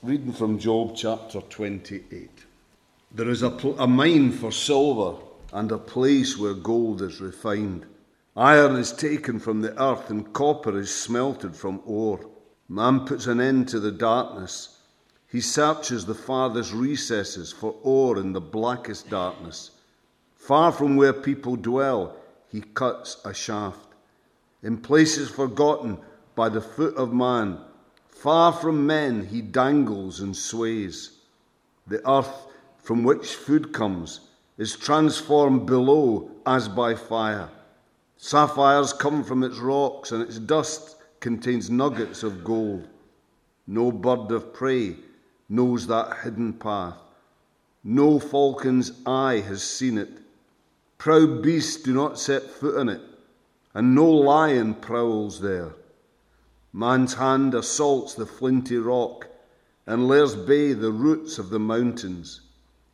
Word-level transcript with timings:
Reading 0.00 0.32
from 0.32 0.60
Job 0.60 0.94
chapter 0.94 1.40
28. 1.40 2.30
There 3.10 3.28
is 3.28 3.42
a, 3.42 3.50
pl- 3.50 3.80
a 3.80 3.88
mine 3.88 4.30
for 4.30 4.52
silver 4.52 5.20
and 5.52 5.72
a 5.72 5.78
place 5.78 6.38
where 6.38 6.54
gold 6.54 7.02
is 7.02 7.20
refined. 7.20 7.84
Iron 8.36 8.76
is 8.76 8.92
taken 8.92 9.40
from 9.40 9.60
the 9.60 9.76
earth 9.82 10.08
and 10.08 10.32
copper 10.32 10.78
is 10.78 10.94
smelted 10.94 11.56
from 11.56 11.82
ore. 11.84 12.30
Man 12.68 13.06
puts 13.06 13.26
an 13.26 13.40
end 13.40 13.66
to 13.70 13.80
the 13.80 13.90
darkness. 13.90 14.78
He 15.26 15.40
searches 15.40 16.06
the 16.06 16.14
farthest 16.14 16.72
recesses 16.72 17.50
for 17.50 17.74
ore 17.82 18.18
in 18.18 18.32
the 18.34 18.40
blackest 18.40 19.10
darkness. 19.10 19.72
Far 20.36 20.70
from 20.70 20.94
where 20.94 21.12
people 21.12 21.56
dwell, 21.56 22.14
he 22.52 22.60
cuts 22.60 23.20
a 23.24 23.34
shaft. 23.34 23.88
In 24.62 24.78
places 24.78 25.28
forgotten 25.28 25.98
by 26.36 26.50
the 26.50 26.60
foot 26.60 26.94
of 26.94 27.12
man, 27.12 27.58
Far 28.18 28.52
from 28.52 28.84
men 28.84 29.26
he 29.26 29.40
dangles 29.40 30.18
and 30.18 30.36
sways. 30.36 31.18
The 31.86 32.00
earth 32.04 32.48
from 32.82 33.04
which 33.04 33.36
food 33.36 33.72
comes 33.72 34.18
is 34.56 34.74
transformed 34.74 35.66
below 35.66 36.28
as 36.44 36.66
by 36.66 36.96
fire. 36.96 37.48
Sapphires 38.16 38.92
come 38.92 39.22
from 39.22 39.44
its 39.44 39.58
rocks, 39.58 40.10
and 40.10 40.20
its 40.20 40.40
dust 40.40 40.96
contains 41.20 41.70
nuggets 41.70 42.24
of 42.24 42.42
gold. 42.42 42.88
No 43.68 43.92
bird 43.92 44.32
of 44.32 44.52
prey 44.52 44.96
knows 45.48 45.86
that 45.86 46.18
hidden 46.24 46.54
path. 46.54 46.98
No 47.84 48.18
falcon's 48.18 48.90
eye 49.06 49.44
has 49.46 49.62
seen 49.62 49.96
it. 49.96 50.10
Proud 50.98 51.40
beasts 51.40 51.80
do 51.80 51.94
not 51.94 52.18
set 52.18 52.42
foot 52.42 52.78
on 52.78 52.88
it, 52.88 53.00
and 53.74 53.94
no 53.94 54.10
lion 54.10 54.74
prowls 54.74 55.40
there. 55.40 55.74
Man's 56.78 57.14
hand 57.14 57.56
assaults 57.56 58.14
the 58.14 58.24
flinty 58.24 58.76
rock 58.76 59.26
and 59.84 60.06
lays 60.06 60.36
bare 60.36 60.76
the 60.76 60.92
roots 60.92 61.36
of 61.36 61.50
the 61.50 61.58
mountains. 61.58 62.42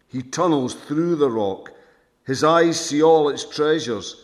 He 0.09 0.23
tunnels 0.23 0.73
through 0.73 1.17
the 1.17 1.31
rock. 1.31 1.71
His 2.25 2.43
eyes 2.43 2.81
see 2.81 3.03
all 3.03 3.29
its 3.29 3.45
treasures. 3.45 4.17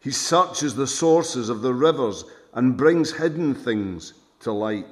He 0.00 0.10
searches 0.10 0.74
the 0.74 0.86
sources 0.86 1.50
of 1.50 1.60
the 1.60 1.74
rivers 1.74 2.24
and 2.54 2.78
brings 2.78 3.12
hidden 3.12 3.54
things 3.54 4.14
to 4.40 4.52
light. 4.52 4.86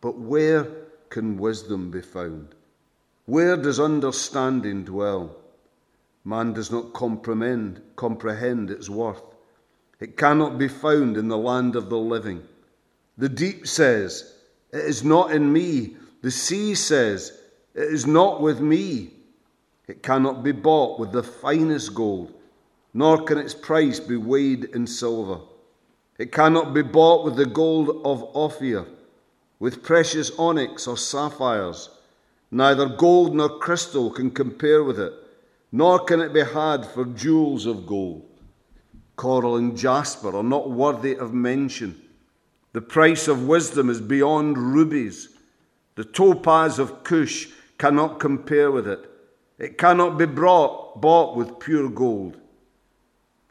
But 0.00 0.16
where 0.16 0.68
can 1.08 1.36
wisdom 1.36 1.90
be 1.90 2.02
found? 2.02 2.54
Where 3.26 3.56
does 3.56 3.80
understanding 3.80 4.84
dwell? 4.84 5.34
Man 6.24 6.52
does 6.52 6.70
not 6.70 6.92
comprehend, 6.92 7.82
comprehend 7.96 8.70
its 8.70 8.88
worth. 8.88 9.34
It 9.98 10.16
cannot 10.16 10.58
be 10.58 10.68
found 10.68 11.16
in 11.16 11.26
the 11.26 11.36
land 11.36 11.74
of 11.74 11.90
the 11.90 11.98
living. 11.98 12.46
The 13.20 13.28
deep 13.28 13.66
says, 13.66 14.32
It 14.72 14.80
is 14.80 15.04
not 15.04 15.30
in 15.30 15.52
me. 15.52 15.94
The 16.22 16.30
sea 16.30 16.74
says, 16.74 17.38
It 17.74 17.82
is 17.82 18.06
not 18.06 18.40
with 18.40 18.60
me. 18.60 19.10
It 19.86 20.02
cannot 20.02 20.42
be 20.42 20.52
bought 20.52 20.98
with 20.98 21.12
the 21.12 21.22
finest 21.22 21.94
gold, 21.94 22.32
nor 22.94 23.22
can 23.24 23.36
its 23.36 23.52
price 23.52 24.00
be 24.00 24.16
weighed 24.16 24.64
in 24.64 24.86
silver. 24.86 25.38
It 26.16 26.32
cannot 26.32 26.72
be 26.72 26.80
bought 26.80 27.26
with 27.26 27.36
the 27.36 27.44
gold 27.44 27.90
of 28.06 28.34
Ophir, 28.34 28.86
with 29.58 29.82
precious 29.82 30.30
onyx 30.38 30.86
or 30.86 30.96
sapphires. 30.96 31.90
Neither 32.50 32.88
gold 32.88 33.34
nor 33.34 33.58
crystal 33.58 34.10
can 34.10 34.30
compare 34.30 34.82
with 34.82 34.98
it, 34.98 35.12
nor 35.70 35.98
can 35.98 36.22
it 36.22 36.32
be 36.32 36.42
had 36.42 36.86
for 36.86 37.04
jewels 37.04 37.66
of 37.66 37.86
gold. 37.86 38.24
Coral 39.16 39.56
and 39.56 39.76
jasper 39.76 40.34
are 40.34 40.42
not 40.42 40.70
worthy 40.70 41.16
of 41.16 41.34
mention. 41.34 42.00
The 42.72 42.80
price 42.80 43.26
of 43.26 43.48
wisdom 43.48 43.90
is 43.90 44.00
beyond 44.00 44.56
rubies. 44.56 45.28
The 45.96 46.04
topaz 46.04 46.78
of 46.78 47.02
Cush 47.02 47.48
cannot 47.78 48.20
compare 48.20 48.70
with 48.70 48.86
it. 48.86 49.10
It 49.58 49.76
cannot 49.76 50.18
be 50.18 50.26
brought, 50.26 51.00
bought 51.00 51.36
with 51.36 51.58
pure 51.58 51.90
gold. 51.90 52.38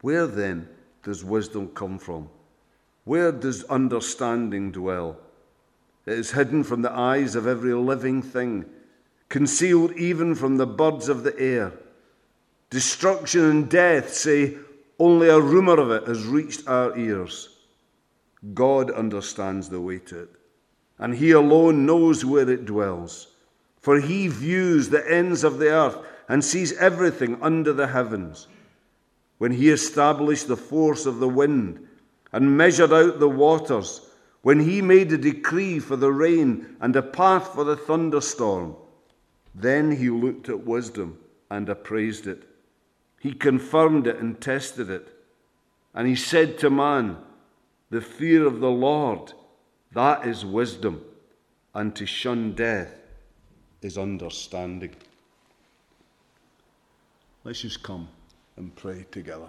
Where 0.00 0.26
then 0.26 0.68
does 1.02 1.22
wisdom 1.22 1.68
come 1.68 1.98
from? 1.98 2.30
Where 3.04 3.30
does 3.30 3.64
understanding 3.64 4.72
dwell? 4.72 5.18
It 6.06 6.14
is 6.14 6.32
hidden 6.32 6.64
from 6.64 6.82
the 6.82 6.92
eyes 6.92 7.34
of 7.34 7.46
every 7.46 7.74
living 7.74 8.22
thing, 8.22 8.64
concealed 9.28 9.92
even 9.92 10.34
from 10.34 10.56
the 10.56 10.66
birds 10.66 11.08
of 11.08 11.22
the 11.22 11.38
air. 11.38 11.72
Destruction 12.70 13.44
and 13.44 13.70
death 13.70 14.14
say, 14.14 14.56
only 14.98 15.28
a 15.28 15.40
rumour 15.40 15.78
of 15.78 15.90
it 15.90 16.06
has 16.06 16.24
reached 16.24 16.66
our 16.66 16.96
ears. 16.96 17.59
God 18.54 18.90
understands 18.90 19.68
the 19.68 19.80
way 19.80 19.98
to 19.98 20.22
it, 20.22 20.30
and 20.98 21.14
He 21.14 21.30
alone 21.30 21.84
knows 21.84 22.24
where 22.24 22.48
it 22.48 22.64
dwells. 22.64 23.28
For 23.80 24.00
He 24.00 24.28
views 24.28 24.88
the 24.88 25.10
ends 25.10 25.44
of 25.44 25.58
the 25.58 25.70
earth 25.70 25.98
and 26.28 26.44
sees 26.44 26.72
everything 26.74 27.40
under 27.42 27.72
the 27.72 27.88
heavens. 27.88 28.46
When 29.38 29.52
He 29.52 29.70
established 29.70 30.48
the 30.48 30.56
force 30.56 31.06
of 31.06 31.18
the 31.18 31.28
wind 31.28 31.86
and 32.32 32.56
measured 32.56 32.92
out 32.92 33.18
the 33.18 33.28
waters, 33.28 34.02
when 34.42 34.60
He 34.60 34.80
made 34.80 35.12
a 35.12 35.18
decree 35.18 35.78
for 35.78 35.96
the 35.96 36.12
rain 36.12 36.76
and 36.80 36.96
a 36.96 37.02
path 37.02 37.54
for 37.54 37.64
the 37.64 37.76
thunderstorm, 37.76 38.76
then 39.54 39.90
He 39.92 40.08
looked 40.08 40.48
at 40.48 40.64
wisdom 40.64 41.18
and 41.50 41.68
appraised 41.68 42.26
it. 42.26 42.44
He 43.18 43.32
confirmed 43.32 44.06
it 44.06 44.16
and 44.16 44.40
tested 44.40 44.88
it. 44.88 45.08
And 45.94 46.06
He 46.06 46.16
said 46.16 46.58
to 46.58 46.70
man, 46.70 47.18
the 47.90 48.00
fear 48.00 48.46
of 48.46 48.60
the 48.60 48.70
Lord, 48.70 49.32
that 49.92 50.26
is 50.26 50.44
wisdom, 50.44 51.04
and 51.74 51.94
to 51.96 52.06
shun 52.06 52.52
death 52.52 52.92
is 53.82 53.98
understanding. 53.98 54.94
Let's 57.42 57.62
just 57.62 57.82
come 57.82 58.08
and 58.56 58.74
pray 58.76 59.06
together. 59.10 59.48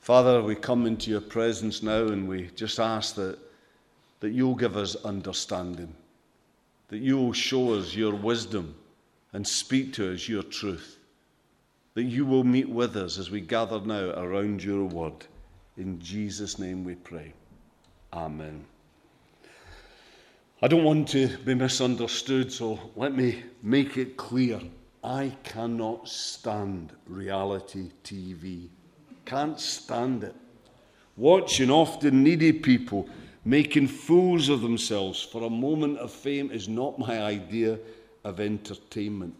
Father, 0.00 0.42
we 0.42 0.54
come 0.54 0.86
into 0.86 1.10
your 1.10 1.20
presence 1.20 1.82
now 1.82 2.04
and 2.04 2.28
we 2.28 2.50
just 2.54 2.78
ask 2.78 3.14
that, 3.16 3.38
that 4.20 4.30
you'll 4.30 4.54
give 4.54 4.76
us 4.76 4.96
understanding, 5.04 5.94
that 6.88 6.98
you'll 6.98 7.32
show 7.32 7.74
us 7.74 7.94
your 7.94 8.14
wisdom 8.14 8.74
and 9.32 9.46
speak 9.46 9.92
to 9.94 10.14
us 10.14 10.28
your 10.28 10.42
truth, 10.42 10.98
that 11.94 12.04
you 12.04 12.24
will 12.24 12.44
meet 12.44 12.68
with 12.68 12.96
us 12.96 13.18
as 13.18 13.30
we 13.30 13.40
gather 13.40 13.80
now 13.80 14.10
around 14.10 14.62
your 14.62 14.84
word. 14.84 15.26
In 15.78 16.00
Jesus' 16.00 16.58
name 16.58 16.82
we 16.82 16.96
pray. 16.96 17.32
Amen. 18.12 18.64
I 20.60 20.66
don't 20.66 20.82
want 20.82 21.08
to 21.10 21.38
be 21.38 21.54
misunderstood, 21.54 22.52
so 22.52 22.80
let 22.96 23.14
me 23.14 23.44
make 23.62 23.96
it 23.96 24.16
clear. 24.16 24.60
I 25.04 25.36
cannot 25.44 26.08
stand 26.08 26.92
reality 27.06 27.92
TV. 28.02 28.68
Can't 29.24 29.60
stand 29.60 30.24
it. 30.24 30.34
Watching 31.16 31.70
often 31.70 32.24
needy 32.24 32.52
people 32.52 33.08
making 33.44 33.86
fools 33.86 34.48
of 34.48 34.62
themselves 34.62 35.22
for 35.22 35.44
a 35.44 35.50
moment 35.50 35.98
of 35.98 36.10
fame 36.10 36.50
is 36.50 36.68
not 36.68 36.98
my 36.98 37.22
idea 37.22 37.78
of 38.24 38.40
entertainment. 38.40 39.34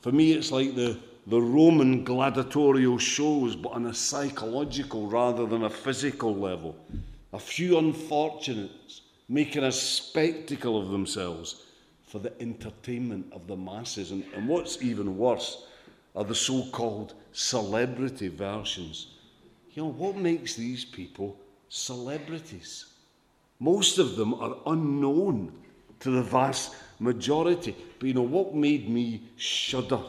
For 0.00 0.10
me, 0.10 0.32
it's 0.32 0.50
like 0.50 0.74
the 0.74 0.98
the 1.26 1.40
Roman 1.40 2.02
gladiatorial 2.02 2.98
shows, 2.98 3.54
but 3.54 3.72
on 3.72 3.86
a 3.86 3.94
psychological 3.94 5.06
rather 5.06 5.46
than 5.46 5.64
a 5.64 5.70
physical 5.70 6.34
level. 6.34 6.76
A 7.32 7.38
few 7.38 7.78
unfortunates 7.78 9.02
making 9.28 9.62
a 9.62 9.72
spectacle 9.72 10.80
of 10.80 10.90
themselves 10.90 11.62
for 12.06 12.18
the 12.18 12.32
entertainment 12.42 13.32
of 13.32 13.46
the 13.46 13.56
masses. 13.56 14.10
And, 14.10 14.24
and 14.34 14.48
what's 14.48 14.82
even 14.82 15.16
worse 15.16 15.64
are 16.16 16.24
the 16.24 16.34
so 16.34 16.64
called 16.72 17.14
celebrity 17.32 18.28
versions. 18.28 19.14
You 19.72 19.84
know, 19.84 19.90
what 19.90 20.16
makes 20.16 20.54
these 20.54 20.84
people 20.84 21.38
celebrities? 21.68 22.86
Most 23.60 23.98
of 23.98 24.16
them 24.16 24.34
are 24.34 24.56
unknown 24.66 25.52
to 26.00 26.10
the 26.10 26.22
vast 26.22 26.74
majority. 26.98 27.76
But 27.98 28.08
you 28.08 28.14
know, 28.14 28.22
what 28.22 28.54
made 28.54 28.88
me 28.88 29.22
shudder? 29.36 30.00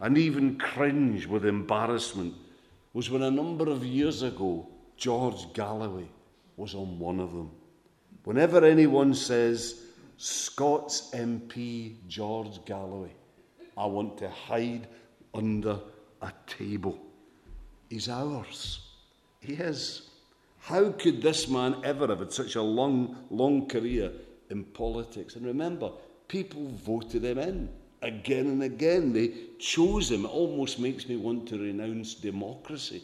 And 0.00 0.16
even 0.16 0.58
cringe 0.58 1.26
with 1.26 1.44
embarrassment 1.44 2.34
was 2.92 3.10
when 3.10 3.22
a 3.22 3.30
number 3.30 3.68
of 3.68 3.84
years 3.84 4.22
ago 4.22 4.68
George 4.96 5.52
Galloway 5.52 6.08
was 6.56 6.74
on 6.74 6.98
one 6.98 7.20
of 7.20 7.32
them. 7.32 7.50
Whenever 8.24 8.64
anyone 8.64 9.14
says 9.14 9.82
Scots 10.16 11.10
MP 11.14 11.96
George 12.08 12.64
Galloway, 12.64 13.12
I 13.76 13.86
want 13.86 14.18
to 14.18 14.28
hide 14.28 14.88
under 15.34 15.78
a 16.20 16.32
table. 16.46 16.98
He's 17.88 18.08
ours. 18.08 18.80
He 19.40 19.54
is. 19.54 20.10
How 20.58 20.90
could 20.90 21.22
this 21.22 21.48
man 21.48 21.76
ever 21.84 22.08
have 22.08 22.18
had 22.18 22.32
such 22.32 22.56
a 22.56 22.62
long, 22.62 23.16
long 23.30 23.68
career 23.68 24.12
in 24.50 24.64
politics? 24.64 25.36
And 25.36 25.46
remember, 25.46 25.92
people 26.26 26.66
voted 26.68 27.24
him 27.24 27.38
in 27.38 27.68
again 28.02 28.46
and 28.46 28.62
again. 28.62 29.12
They 29.12 29.32
chose 29.58 30.10
him. 30.10 30.24
It 30.24 30.28
almost 30.28 30.78
makes 30.78 31.08
me 31.08 31.16
want 31.16 31.48
to 31.48 31.58
renounce 31.58 32.14
democracy. 32.14 33.02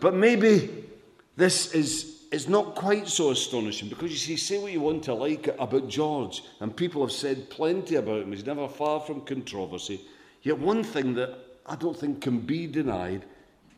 But 0.00 0.14
maybe 0.14 0.84
this 1.36 1.72
is 1.74 2.14
it's 2.32 2.48
not 2.48 2.74
quite 2.74 3.06
so 3.06 3.30
astonishing 3.30 3.88
because 3.88 4.10
you 4.10 4.16
see, 4.16 4.36
say 4.36 4.58
what 4.58 4.72
you 4.72 4.80
want 4.80 5.04
to 5.04 5.14
like 5.14 5.46
about 5.58 5.88
George, 5.88 6.42
and 6.58 6.76
people 6.76 7.00
have 7.02 7.12
said 7.12 7.48
plenty 7.48 7.94
about 7.94 8.22
him. 8.22 8.32
He's 8.32 8.44
never 8.44 8.66
far 8.66 8.98
from 8.98 9.20
controversy. 9.20 10.00
Yet, 10.42 10.58
one 10.58 10.82
thing 10.82 11.14
that 11.14 11.38
I 11.64 11.76
don't 11.76 11.96
think 11.96 12.20
can 12.20 12.40
be 12.40 12.66
denied 12.66 13.24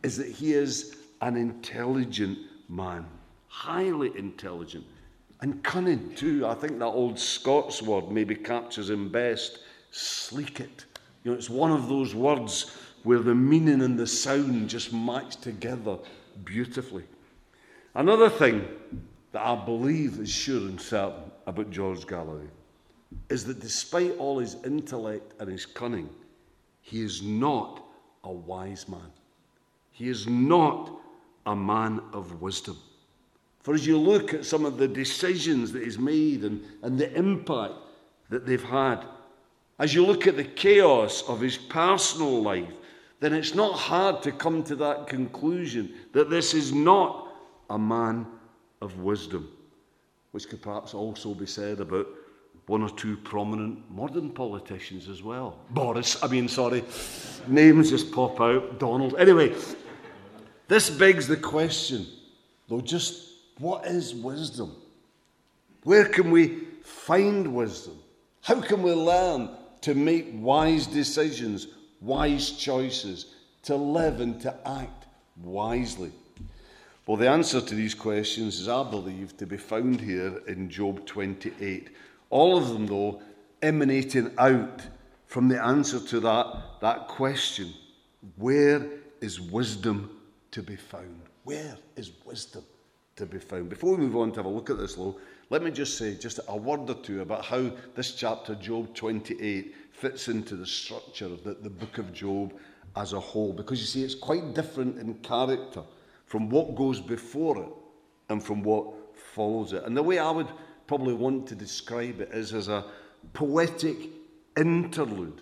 is 0.01 0.17
that 0.17 0.27
he 0.27 0.53
is 0.53 0.97
an 1.21 1.37
intelligent 1.37 2.39
man, 2.67 3.05
highly 3.47 4.11
intelligent 4.17 4.85
and 5.41 5.63
cunning 5.63 6.13
too. 6.15 6.45
I 6.45 6.53
think 6.55 6.79
that 6.79 6.85
old 6.85 7.19
Scots 7.19 7.81
word 7.81 8.09
maybe 8.09 8.35
captures 8.35 8.89
him 8.89 9.09
best 9.09 9.59
sleekit. 9.97 10.85
You 11.23 11.31
know, 11.31 11.37
it's 11.37 11.49
one 11.49 11.71
of 11.71 11.89
those 11.89 12.13
words 12.13 12.77
where 13.03 13.19
the 13.19 13.35
meaning 13.35 13.81
and 13.81 13.97
the 13.97 14.07
sound 14.07 14.69
just 14.69 14.93
match 14.93 15.37
together 15.37 15.97
beautifully. 16.45 17.03
Another 17.95 18.29
thing 18.29 18.67
that 19.31 19.41
I 19.41 19.55
believe 19.55 20.19
is 20.19 20.29
sure 20.29 20.67
and 20.67 20.79
certain 20.79 21.31
about 21.45 21.71
George 21.71 22.05
Galloway 22.05 22.47
is 23.29 23.45
that 23.45 23.59
despite 23.59 24.17
all 24.17 24.39
his 24.39 24.55
intellect 24.63 25.33
and 25.39 25.49
his 25.49 25.65
cunning, 25.65 26.09
he 26.81 27.01
is 27.01 27.21
not 27.21 27.83
a 28.23 28.31
wise 28.31 28.87
man. 28.87 29.11
He 29.91 30.09
is 30.09 30.27
not 30.27 30.91
a 31.45 31.55
man 31.55 32.01
of 32.13 32.41
wisdom. 32.41 32.77
For 33.61 33.73
as 33.73 33.85
you 33.87 33.97
look 33.97 34.33
at 34.33 34.45
some 34.45 34.65
of 34.65 34.77
the 34.77 34.87
decisions 34.87 35.71
that 35.71 35.83
he's 35.83 35.97
made 35.97 36.43
and, 36.43 36.63
and 36.83 36.99
the 36.99 37.11
impact 37.13 37.73
that 38.29 38.45
they've 38.45 38.63
had, 38.63 39.03
as 39.79 39.93
you 39.93 40.05
look 40.05 40.27
at 40.27 40.35
the 40.35 40.43
chaos 40.43 41.23
of 41.27 41.39
his 41.39 41.57
personal 41.57 42.41
life, 42.41 42.73
then 43.19 43.33
it's 43.33 43.55
not 43.55 43.73
hard 43.73 44.21
to 44.23 44.31
come 44.31 44.63
to 44.63 44.75
that 44.75 45.07
conclusion 45.07 45.93
that 46.13 46.29
this 46.29 46.53
is 46.53 46.71
not 46.71 47.31
a 47.69 47.77
man 47.77 48.25
of 48.81 48.99
wisdom, 48.99 49.51
which 50.31 50.49
could 50.49 50.61
perhaps 50.61 50.93
also 50.93 51.33
be 51.33 51.45
said 51.45 51.79
about 51.79 52.07
one 52.67 52.81
or 52.81 52.89
two 52.89 53.17
prominent 53.17 53.79
modern 53.89 54.29
politicians 54.29 55.07
as 55.07 55.23
well. 55.23 55.57
Boris, 55.69 56.21
I 56.21 56.27
mean, 56.27 56.47
sorry, 56.47 56.83
names 57.47 57.89
just 57.89 58.11
pop 58.11 58.41
out. 58.41 58.77
Donald. 58.77 59.15
Anyway, 59.17 59.55
this 60.67 60.89
begs 60.89 61.27
the 61.27 61.37
question, 61.37 62.05
though, 62.67 62.81
just 62.81 63.31
what 63.57 63.85
is 63.85 64.13
wisdom? 64.13 64.75
Where 65.83 66.05
can 66.05 66.29
we 66.29 66.59
find 66.83 67.55
wisdom? 67.55 67.97
How 68.41 68.59
can 68.61 68.83
we 68.83 68.91
learn 68.91 69.49
to 69.87 69.95
make 69.95 70.27
wise 70.33 70.85
decisions, 70.85 71.67
wise 72.01 72.51
choices, 72.51 73.35
to 73.63 73.73
live 73.73 74.19
and 74.19 74.41
to 74.41 74.53
act 74.67 75.05
wisely? 75.41 76.11
Well, 77.05 77.15
the 77.15 77.29
answer 77.29 77.61
to 77.61 77.73
these 77.73 77.93
questions 77.93 78.59
is, 78.59 78.67
I 78.67 78.83
believe, 78.83 79.37
to 79.37 79.45
be 79.45 79.55
found 79.55 80.01
here 80.01 80.41
in 80.45 80.69
Job 80.69 81.05
28. 81.05 81.91
All 82.29 82.57
of 82.57 82.67
them, 82.67 82.85
though, 82.85 83.21
emanating 83.61 84.29
out 84.37 84.81
from 85.25 85.47
the 85.47 85.63
answer 85.63 86.01
to 86.01 86.19
that, 86.19 86.63
that 86.81 87.07
question 87.07 87.73
where 88.35 88.85
is 89.21 89.39
wisdom 89.39 90.19
to 90.51 90.61
be 90.61 90.75
found? 90.75 91.21
Where 91.45 91.77
is 91.95 92.11
wisdom 92.25 92.65
to 93.15 93.25
be 93.25 93.39
found? 93.39 93.69
Before 93.69 93.95
we 93.95 94.03
move 94.03 94.17
on 94.17 94.33
to 94.33 94.39
have 94.39 94.47
a 94.47 94.49
look 94.49 94.69
at 94.69 94.79
this, 94.79 94.95
though, 94.95 95.17
let 95.49 95.63
me 95.63 95.71
just 95.71 95.97
say 95.97 96.15
just 96.15 96.41
a 96.49 96.57
word 96.57 96.89
or 96.89 96.95
two 96.95 97.21
about 97.21 97.45
how 97.45 97.71
this 97.95 98.15
chapter, 98.15 98.53
Job 98.55 98.93
28, 98.93 99.73
fits 99.97 100.27
into 100.27 100.55
the 100.55 100.65
structure 100.65 101.25
of 101.25 101.43
the, 101.43 101.55
the 101.55 101.69
book 101.69 101.97
of 101.97 102.13
Job 102.13 102.53
as 102.95 103.13
a 103.13 103.19
whole. 103.19 103.51
Because 103.51 103.79
you 103.79 103.87
see, 103.87 104.03
it's 104.03 104.15
quite 104.15 104.53
different 104.53 104.99
in 104.99 105.15
character 105.15 105.81
from 106.25 106.49
what 106.49 106.75
goes 106.75 107.01
before 107.01 107.57
it 107.57 107.69
and 108.29 108.43
from 108.43 108.61
what 108.61 108.85
follows 109.17 109.73
it. 109.73 109.83
And 109.85 109.97
the 109.97 110.03
way 110.03 110.19
I 110.19 110.29
would 110.29 110.49
probably 110.85 111.15
want 111.15 111.47
to 111.47 111.55
describe 111.55 112.21
it 112.21 112.29
is 112.31 112.53
as 112.53 112.67
a 112.67 112.85
poetic 113.33 113.97
interlude 114.55 115.41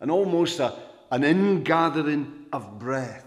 and 0.00 0.10
almost 0.10 0.60
a, 0.60 0.74
an 1.10 1.24
ingathering 1.24 2.46
of 2.52 2.78
breath. 2.78 3.26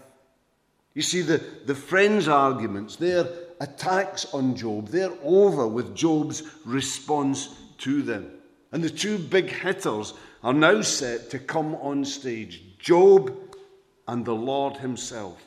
You 0.94 1.02
see, 1.02 1.22
the, 1.22 1.42
the 1.66 1.74
friends' 1.74 2.28
arguments, 2.28 2.96
their 2.96 3.26
attacks 3.60 4.32
on 4.32 4.54
Job, 4.54 4.88
they're 4.88 5.16
over 5.24 5.66
with 5.66 5.96
Job's 5.96 6.44
response 6.64 7.56
to 7.78 8.02
them. 8.02 8.30
And 8.70 8.82
the 8.82 8.90
two 8.90 9.18
big 9.18 9.50
hitters 9.50 10.14
are 10.42 10.52
now 10.52 10.80
set 10.82 11.30
to 11.30 11.38
come 11.38 11.74
on 11.76 12.04
stage 12.04 12.62
Job 12.78 13.34
and 14.06 14.24
the 14.24 14.34
Lord 14.34 14.76
Himself 14.76 15.44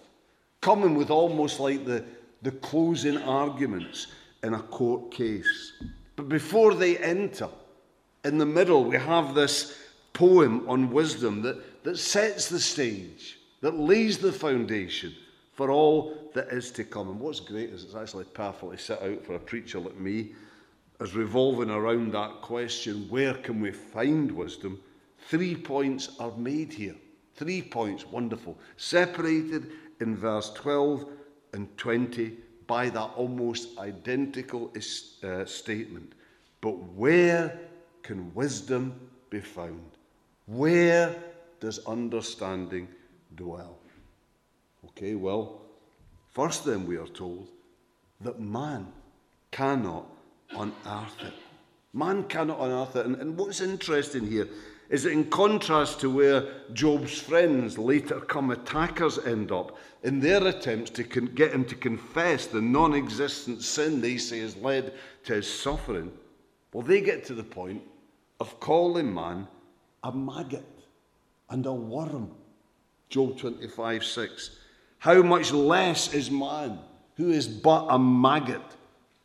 coming 0.61 0.95
with 0.95 1.09
almost 1.09 1.59
like 1.59 1.85
the, 1.85 2.03
the 2.41 2.51
closing 2.51 3.17
arguments 3.17 4.07
in 4.43 4.53
a 4.53 4.61
court 4.61 5.11
case. 5.11 5.73
But 6.15 6.29
before 6.29 6.75
they 6.75 6.97
enter, 6.97 7.49
in 8.23 8.38
the 8.38 8.45
middle, 8.45 8.85
we 8.85 8.97
have 8.97 9.33
this 9.33 9.75
poem 10.13 10.67
on 10.69 10.91
wisdom 10.91 11.41
that, 11.41 11.83
that 11.83 11.97
sets 11.97 12.47
the 12.49 12.59
stage, 12.59 13.39
that 13.61 13.75
lays 13.75 14.19
the 14.19 14.31
foundation 14.31 15.15
for 15.53 15.71
all 15.71 16.29
that 16.33 16.47
is 16.49 16.71
to 16.71 16.83
come. 16.83 17.09
And 17.09 17.19
what's 17.19 17.39
great 17.39 17.69
is 17.71 17.83
it's 17.83 17.95
actually 17.95 18.25
perfectly 18.25 18.77
set 18.77 19.01
out 19.01 19.25
for 19.25 19.35
a 19.35 19.39
preacher 19.39 19.79
like 19.79 19.99
me, 19.99 20.33
as 21.01 21.15
revolving 21.15 21.71
around 21.71 22.13
that 22.13 22.42
question 22.42 23.07
where 23.09 23.33
can 23.33 23.59
we 23.59 23.71
find 23.71 24.31
wisdom? 24.31 24.80
Three 25.27 25.56
points 25.56 26.09
are 26.19 26.31
made 26.38 26.71
here. 26.71 26.95
Three 27.36 27.63
points, 27.63 28.06
wonderful. 28.06 28.57
Separated 28.77 29.71
in 30.00 30.15
verse 30.15 30.51
12 30.53 31.06
and 31.53 31.75
20 31.77 32.38
by 32.68 32.89
that 32.89 33.12
almost 33.15 33.77
identical 33.80 34.71
uh, 34.75 35.45
statement. 35.45 36.13
But 36.62 36.77
where 36.94 37.59
can 38.04 38.31
wisdom 38.36 38.94
be 39.31 39.39
found? 39.39 39.89
Where 40.45 41.15
does 41.59 41.80
understanding 41.86 42.88
dwell? 43.36 43.80
Okay, 44.89 45.15
well, 45.15 45.62
first 46.30 46.65
then 46.65 46.86
we 46.86 46.97
are 46.97 47.07
told 47.07 47.47
that 48.21 48.39
man 48.39 48.88
cannot 49.50 50.06
unearth 50.57 51.21
it. 51.21 51.33
Man 51.94 52.24
cannot 52.25 52.59
unearth 52.59 52.95
it. 52.95 53.06
And, 53.06 53.15
and 53.15 53.38
what's 53.38 53.62
interesting 53.62 54.27
here 54.27 54.48
is 54.89 55.03
that 55.03 55.12
in 55.12 55.30
contrast 55.30 56.01
to 56.01 56.09
where 56.09 56.45
Job's 56.74 57.18
friends, 57.18 57.77
later 57.77 58.19
come 58.19 58.51
attackers, 58.51 59.18
end 59.19 59.51
up, 59.51 59.77
in 60.03 60.19
their 60.19 60.45
attempts 60.45 60.92
to 60.92 61.03
con- 61.03 61.31
get 61.33 61.53
him 61.53 61.63
to 61.65 61.75
confess 61.75 62.45
the 62.48 62.62
non 62.62 62.94
existent 62.94 63.62
sin 63.62 64.01
they 64.01 64.18
say 64.18 64.39
has 64.39 64.57
led 64.57 64.94
to 65.24 65.36
his 65.36 65.51
suffering, 65.51 66.12
well, 66.74 66.83
they 66.83 67.01
get 67.01 67.24
to 67.25 67.33
the 67.33 67.44
point 67.44 67.81
of 68.39 68.59
calling 68.59 69.13
man 69.13 69.47
a 70.04 70.12
maggot 70.12 70.66
and 71.49 71.66
a 71.66 71.73
worm. 71.73 72.31
Job 73.09 73.37
25 73.37 74.04
6. 74.04 74.57
How 74.99 75.21
much 75.21 75.52
less 75.52 76.14
is 76.14 76.31
man, 76.31 76.80
who 77.16 77.31
is 77.31 77.47
but 77.47 77.87
a 77.90 77.97
maggot, 77.99 78.61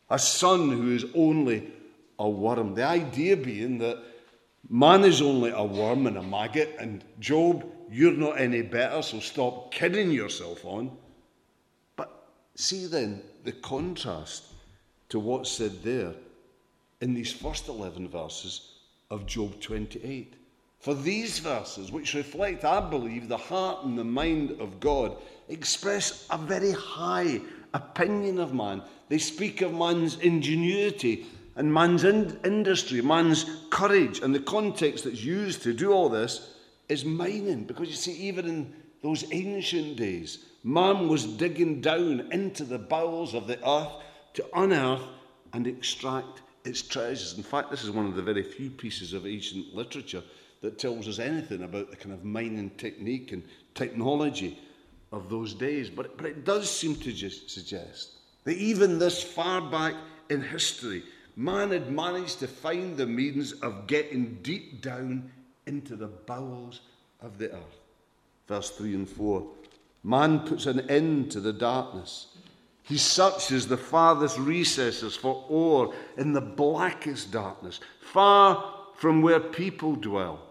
a 0.09 0.19
son 0.19 0.71
who 0.71 0.95
is 0.95 1.05
only 1.15 1.71
a 2.19 2.29
worm? 2.29 2.75
The 2.75 2.85
idea 2.85 3.37
being 3.37 3.79
that 3.79 3.99
Man 4.69 5.05
is 5.05 5.23
only 5.23 5.51
a 5.51 5.63
worm 5.63 6.07
and 6.07 6.17
a 6.17 6.23
maggot, 6.23 6.77
and 6.81 7.05
Job, 7.21 7.65
you're 7.89 8.13
not 8.13 8.41
any 8.41 8.63
better, 8.63 9.01
so 9.01 9.21
stop 9.21 9.73
kidding 9.73 10.11
yourself 10.11 10.65
on. 10.65 10.91
But 11.95 12.29
see 12.57 12.87
then 12.87 13.23
the 13.45 13.53
contrast 13.53 14.45
to 15.11 15.21
what's 15.21 15.53
said 15.53 15.85
there 15.85 16.15
in 17.01 17.15
these 17.15 17.33
first 17.33 17.69
11 17.69 18.09
verses 18.09 18.73
of 19.09 19.27
Job 19.27 19.61
28. 19.61 20.35
For 20.81 20.95
these 20.95 21.39
verses, 21.39 21.93
which 21.93 22.15
reflect, 22.15 22.65
I 22.65 22.81
believe, 22.81 23.29
the 23.29 23.37
heart 23.37 23.85
and 23.85 23.97
the 23.97 24.05
mind 24.05 24.61
of 24.61 24.81
God, 24.81 25.17
express 25.49 26.27
a 26.31 26.39
very 26.39 26.73
high 26.73 27.41
opinion 27.77 28.39
of 28.39 28.53
man. 28.53 28.83
They 29.09 29.19
speak 29.19 29.61
of 29.61 29.73
man's 29.73 30.17
ingenuity 30.19 31.27
and 31.55 31.73
man's 31.73 32.05
in- 32.05 32.39
industry, 32.45 33.01
man's 33.01 33.45
courage, 33.71 34.21
and 34.21 34.35
the 34.35 34.41
context 34.41 35.05
that's 35.05 35.23
used 35.23 35.63
to 35.63 35.73
do 35.73 35.93
all 35.93 36.09
this 36.09 36.55
is 36.89 37.05
mining. 37.05 37.65
Because 37.65 37.89
you 37.89 37.95
see, 37.95 38.13
even 38.29 38.47
in 38.47 38.75
those 39.03 39.25
ancient 39.33 39.97
days, 39.97 40.45
man 40.65 41.09
was 41.09 41.25
digging 41.25 41.81
down 41.81 42.29
into 42.33 42.65
the 42.65 42.79
bowels 42.79 43.35
of 43.35 43.47
the 43.47 43.59
earth 43.69 43.93
to 44.35 44.45
unearth 44.55 45.03
and 45.53 45.67
extract 45.67 46.43
its 46.65 46.83
treasures. 46.83 47.37
In 47.37 47.43
fact, 47.43 47.71
this 47.71 47.85
is 47.85 47.91
one 47.91 48.07
of 48.07 48.17
the 48.17 48.23
very 48.23 48.43
few 48.43 48.71
pieces 48.71 49.13
of 49.13 49.27
ancient 49.27 49.75
literature 49.75 50.23
that 50.63 50.79
tells 50.79 51.07
us 51.07 51.19
anything 51.19 51.63
about 51.63 51.91
the 51.91 51.97
kind 51.97 52.13
of 52.13 52.25
mining 52.25 52.71
technique 52.71 53.33
and 53.33 53.43
technology 53.75 54.59
of 55.13 55.29
those 55.29 55.55
days. 55.55 55.91
But, 55.91 56.17
but 56.17 56.27
it 56.27 56.45
does 56.45 56.71
seem 56.71 56.97
to 56.97 57.13
just 57.13 57.51
suggest 57.51 58.13
that 58.45 58.57
even 58.57 58.99
this 58.99 59.23
far 59.23 59.61
back 59.61 59.95
in 60.31 60.43
history, 60.43 61.03
man 61.37 61.71
had 61.71 61.91
managed 61.91 62.39
to 62.41 62.49
find 62.49 62.97
the 62.97 63.07
means 63.07 63.53
of 63.53 63.87
getting 63.87 64.39
deep 64.43 64.83
down 64.83 65.31
into 65.67 65.97
the 65.97 66.07
bowels 66.07 66.81
of 67.21 67.39
the 67.39 67.53
earth. 67.53 67.81
Verse 68.49 68.71
3 68.71 68.95
and 68.95 69.09
4 69.09 69.47
Man 70.05 70.41
puts 70.41 70.67
an 70.67 70.89
end 70.89 71.33
to 71.33 71.41
the 71.41 71.53
darkness, 71.53 72.29
He 72.85 72.97
searches 72.97 73.67
the 73.67 73.77
farthest 73.77 74.39
recesses 74.39 75.17
for 75.17 75.45
ore 75.49 75.93
in 76.17 76.33
the 76.33 76.41
blackest 76.41 77.33
darkness, 77.33 77.81
far 78.01 78.75
from 78.95 79.23
where 79.23 79.41
people 79.41 79.97
dwell. 79.97 80.46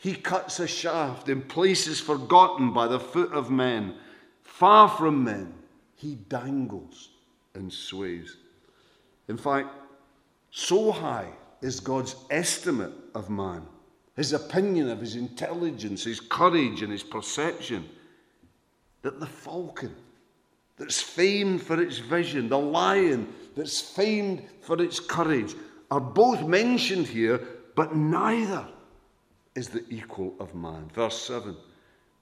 He 0.00 0.14
cuts 0.14 0.58
a 0.60 0.66
shaft 0.66 1.28
in 1.28 1.42
places 1.42 2.00
forgotten 2.00 2.72
by 2.72 2.86
the 2.88 2.98
foot 2.98 3.32
of 3.32 3.50
men. 3.50 3.96
Far 4.42 4.88
from 4.88 5.24
men, 5.24 5.52
he 5.94 6.14
dangles 6.14 7.10
and 7.54 7.70
sways. 7.70 8.38
In 9.28 9.36
fact, 9.36 9.68
so 10.50 10.90
high 10.90 11.28
is 11.60 11.80
God's 11.80 12.16
estimate 12.30 12.94
of 13.14 13.28
man, 13.28 13.66
his 14.16 14.32
opinion 14.32 14.88
of 14.88 15.00
his 15.00 15.16
intelligence, 15.16 16.04
his 16.04 16.18
courage, 16.18 16.80
and 16.80 16.90
his 16.90 17.02
perception, 17.02 17.86
that 19.02 19.20
the 19.20 19.26
falcon 19.26 19.94
that's 20.78 21.02
famed 21.02 21.60
for 21.60 21.78
its 21.78 21.98
vision, 21.98 22.48
the 22.48 22.58
lion 22.58 23.30
that's 23.54 23.82
famed 23.82 24.48
for 24.62 24.80
its 24.82 24.98
courage, 24.98 25.54
are 25.90 26.00
both 26.00 26.42
mentioned 26.42 27.06
here, 27.06 27.46
but 27.76 27.94
neither 27.94 28.66
is 29.60 29.68
the 29.68 29.84
equal 29.90 30.34
of 30.40 30.54
man. 30.54 30.90
Verse 30.94 31.20
7 31.20 31.54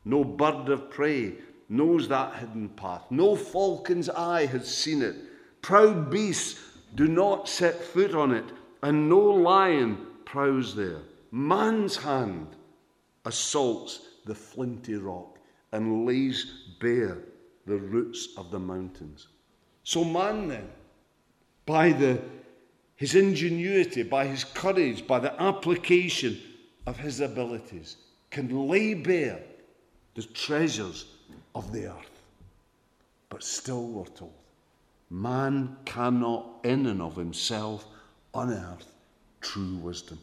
No 0.05 0.25
bird 0.25 0.69
of 0.69 0.91
prey 0.91 1.35
knows 1.69 2.09
that 2.09 2.35
hidden 2.35 2.69
path, 2.71 3.05
no 3.11 3.37
falcon's 3.37 4.11
eye 4.11 4.47
has 4.47 4.67
seen 4.67 5.03
it. 5.03 5.17
Proud 5.63 6.11
beasts 6.11 6.61
do 6.97 7.07
not 7.07 7.49
set 7.49 7.77
foot 7.81 8.15
on 8.15 8.33
it, 8.33 8.45
and 8.83 9.09
no 9.09 9.21
lion 9.21 9.99
prowls 10.25 10.75
there. 10.75 11.03
Man's 11.31 11.97
hand 11.97 12.49
assaults 13.25 14.01
the 14.27 14.35
flinty 14.35 14.97
rock 14.97 15.39
and 15.73 16.07
lays 16.07 16.39
bare 16.81 17.19
the 17.67 17.77
roots 17.77 18.31
of 18.37 18.51
the 18.51 18.59
mountains. 18.59 19.29
So, 19.85 20.03
man 20.03 20.49
then, 20.49 20.69
by 21.67 21.93
the, 21.93 22.21
his 22.97 23.15
ingenuity, 23.15 24.03
by 24.03 24.27
his 24.27 24.43
courage, 24.43 25.07
by 25.07 25.21
the 25.21 25.41
application 25.41 26.41
of 26.89 26.99
his 26.99 27.21
abilities, 27.21 27.97
can 28.31 28.69
lay 28.69 28.95
bare 28.95 29.41
the 30.15 30.23
treasures 30.23 31.07
of 31.55 31.71
the 31.73 31.87
earth. 31.87 32.23
But 33.29 33.45
still, 33.45 33.87
we're 33.87 34.05
told, 34.07 34.33
man 35.11 35.77
cannot, 35.85 36.47
in 36.65 36.87
and 36.87 37.03
of 37.03 37.15
himself, 37.15 37.87
unearth 38.35 38.91
true 39.41 39.77
wisdom. 39.77 40.19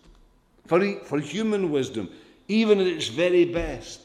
For, 0.65 1.00
for 1.05 1.19
human 1.19 1.72
wisdom, 1.72 2.10
even 2.48 2.79
at 2.79 2.88
its 2.88 3.10
very 3.10 3.45
best, 3.45 4.01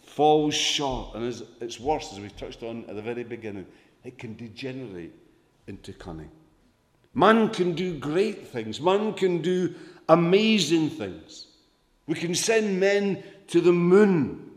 falls 0.00 0.54
short 0.54 1.14
and 1.14 1.24
is, 1.24 1.42
it's 1.60 1.78
worse, 1.78 2.10
as 2.12 2.20
we 2.20 2.30
touched 2.30 2.62
on 2.62 2.86
at 2.88 2.96
the 2.96 3.02
very 3.02 3.22
beginning. 3.22 3.66
It 4.02 4.16
can 4.18 4.34
degenerate 4.34 5.12
into 5.66 5.92
cunning. 5.92 6.30
Man 7.12 7.50
can 7.50 7.74
do 7.74 7.98
great 7.98 8.48
things, 8.48 8.80
man 8.80 9.12
can 9.12 9.42
do 9.42 9.74
amazing 10.08 10.90
things. 10.90 11.45
We 12.06 12.14
can 12.14 12.34
send 12.34 12.78
men 12.78 13.22
to 13.48 13.60
the 13.60 13.72
moon, 13.72 14.50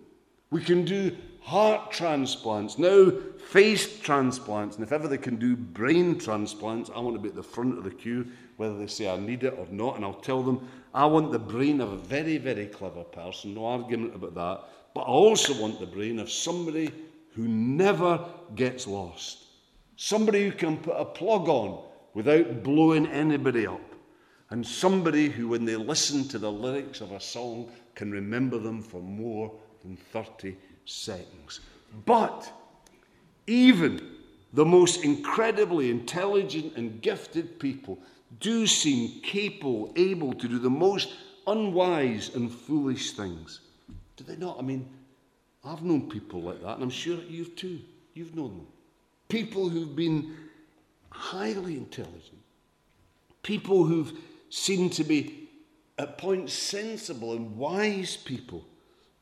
we 0.51 0.61
can 0.61 0.85
do 0.85 1.15
heart 1.41 1.91
transplants, 1.91 2.77
now 2.77 3.11
face 3.47 3.99
transplants, 3.99 4.75
and 4.75 4.83
if 4.83 4.91
ever 4.91 5.07
they 5.07 5.17
can 5.17 5.37
do 5.37 5.55
brain 5.55 6.19
transplants, 6.19 6.91
I 6.95 6.99
want 6.99 7.15
to 7.15 7.21
be 7.21 7.29
at 7.29 7.35
the 7.35 7.43
front 7.43 7.77
of 7.77 7.83
the 7.83 7.91
queue, 7.91 8.27
whether 8.57 8.77
they 8.77 8.87
say 8.87 9.09
I 9.09 9.17
need 9.17 9.43
it 9.43 9.55
or 9.57 9.67
not, 9.71 9.95
and 9.95 10.05
I'll 10.05 10.13
tell 10.13 10.43
them 10.43 10.67
I 10.93 11.05
want 11.05 11.31
the 11.31 11.39
brain 11.39 11.81
of 11.81 11.91
a 11.91 11.97
very, 11.97 12.37
very 12.37 12.67
clever 12.67 13.03
person, 13.03 13.55
no 13.55 13.65
argument 13.65 14.15
about 14.15 14.35
that. 14.35 14.63
But 14.93 15.01
I 15.01 15.05
also 15.05 15.59
want 15.59 15.79
the 15.79 15.85
brain 15.85 16.19
of 16.19 16.31
somebody 16.31 16.91
who 17.35 17.47
never 17.47 18.25
gets 18.55 18.85
lost. 18.87 19.45
Somebody 19.95 20.45
who 20.45 20.51
can 20.51 20.77
put 20.77 20.95
a 20.95 21.05
plug 21.05 21.47
on 21.47 21.83
without 22.13 22.63
blowing 22.63 23.07
anybody 23.07 23.67
up. 23.67 23.88
And 24.51 24.65
somebody 24.65 25.29
who, 25.29 25.47
when 25.47 25.65
they 25.65 25.75
listen 25.75 26.27
to 26.29 26.39
the 26.39 26.51
lyrics 26.51 27.01
of 27.01 27.11
a 27.11 27.19
song, 27.19 27.71
can 27.95 28.11
remember 28.11 28.57
them 28.57 28.81
for 28.81 29.01
more 29.01 29.51
than 29.83 29.97
30 30.11 30.55
seconds. 30.85 31.59
But 32.05 32.51
even 33.45 34.15
the 34.53 34.65
most 34.65 35.03
incredibly 35.03 35.91
intelligent 35.91 36.75
and 36.75 37.01
gifted 37.01 37.59
people 37.59 37.99
do 38.39 38.65
seem 38.65 39.21
capable, 39.21 39.91
able 39.95 40.33
to 40.33 40.47
do 40.47 40.59
the 40.59 40.69
most 40.69 41.13
unwise 41.45 42.33
and 42.35 42.51
foolish 42.51 43.11
things. 43.11 43.61
Do 44.17 44.23
they 44.23 44.35
not? 44.35 44.57
I 44.59 44.61
mean, 44.61 44.87
I've 45.63 45.83
known 45.83 46.09
people 46.09 46.41
like 46.41 46.61
that, 46.61 46.75
and 46.75 46.83
I'm 46.83 46.89
sure 46.89 47.17
you've 47.27 47.55
too. 47.55 47.79
You've 48.13 48.35
known 48.35 48.57
them. 48.57 48.67
People 49.27 49.69
who've 49.69 49.95
been 49.95 50.35
highly 51.11 51.75
intelligent, 51.75 52.39
people 53.43 53.83
who've 53.83 54.13
seemed 54.49 54.93
to 54.93 55.03
be 55.03 55.49
at 55.97 56.17
points 56.17 56.53
sensible 56.53 57.33
and 57.33 57.57
wise 57.57 58.17
people, 58.17 58.65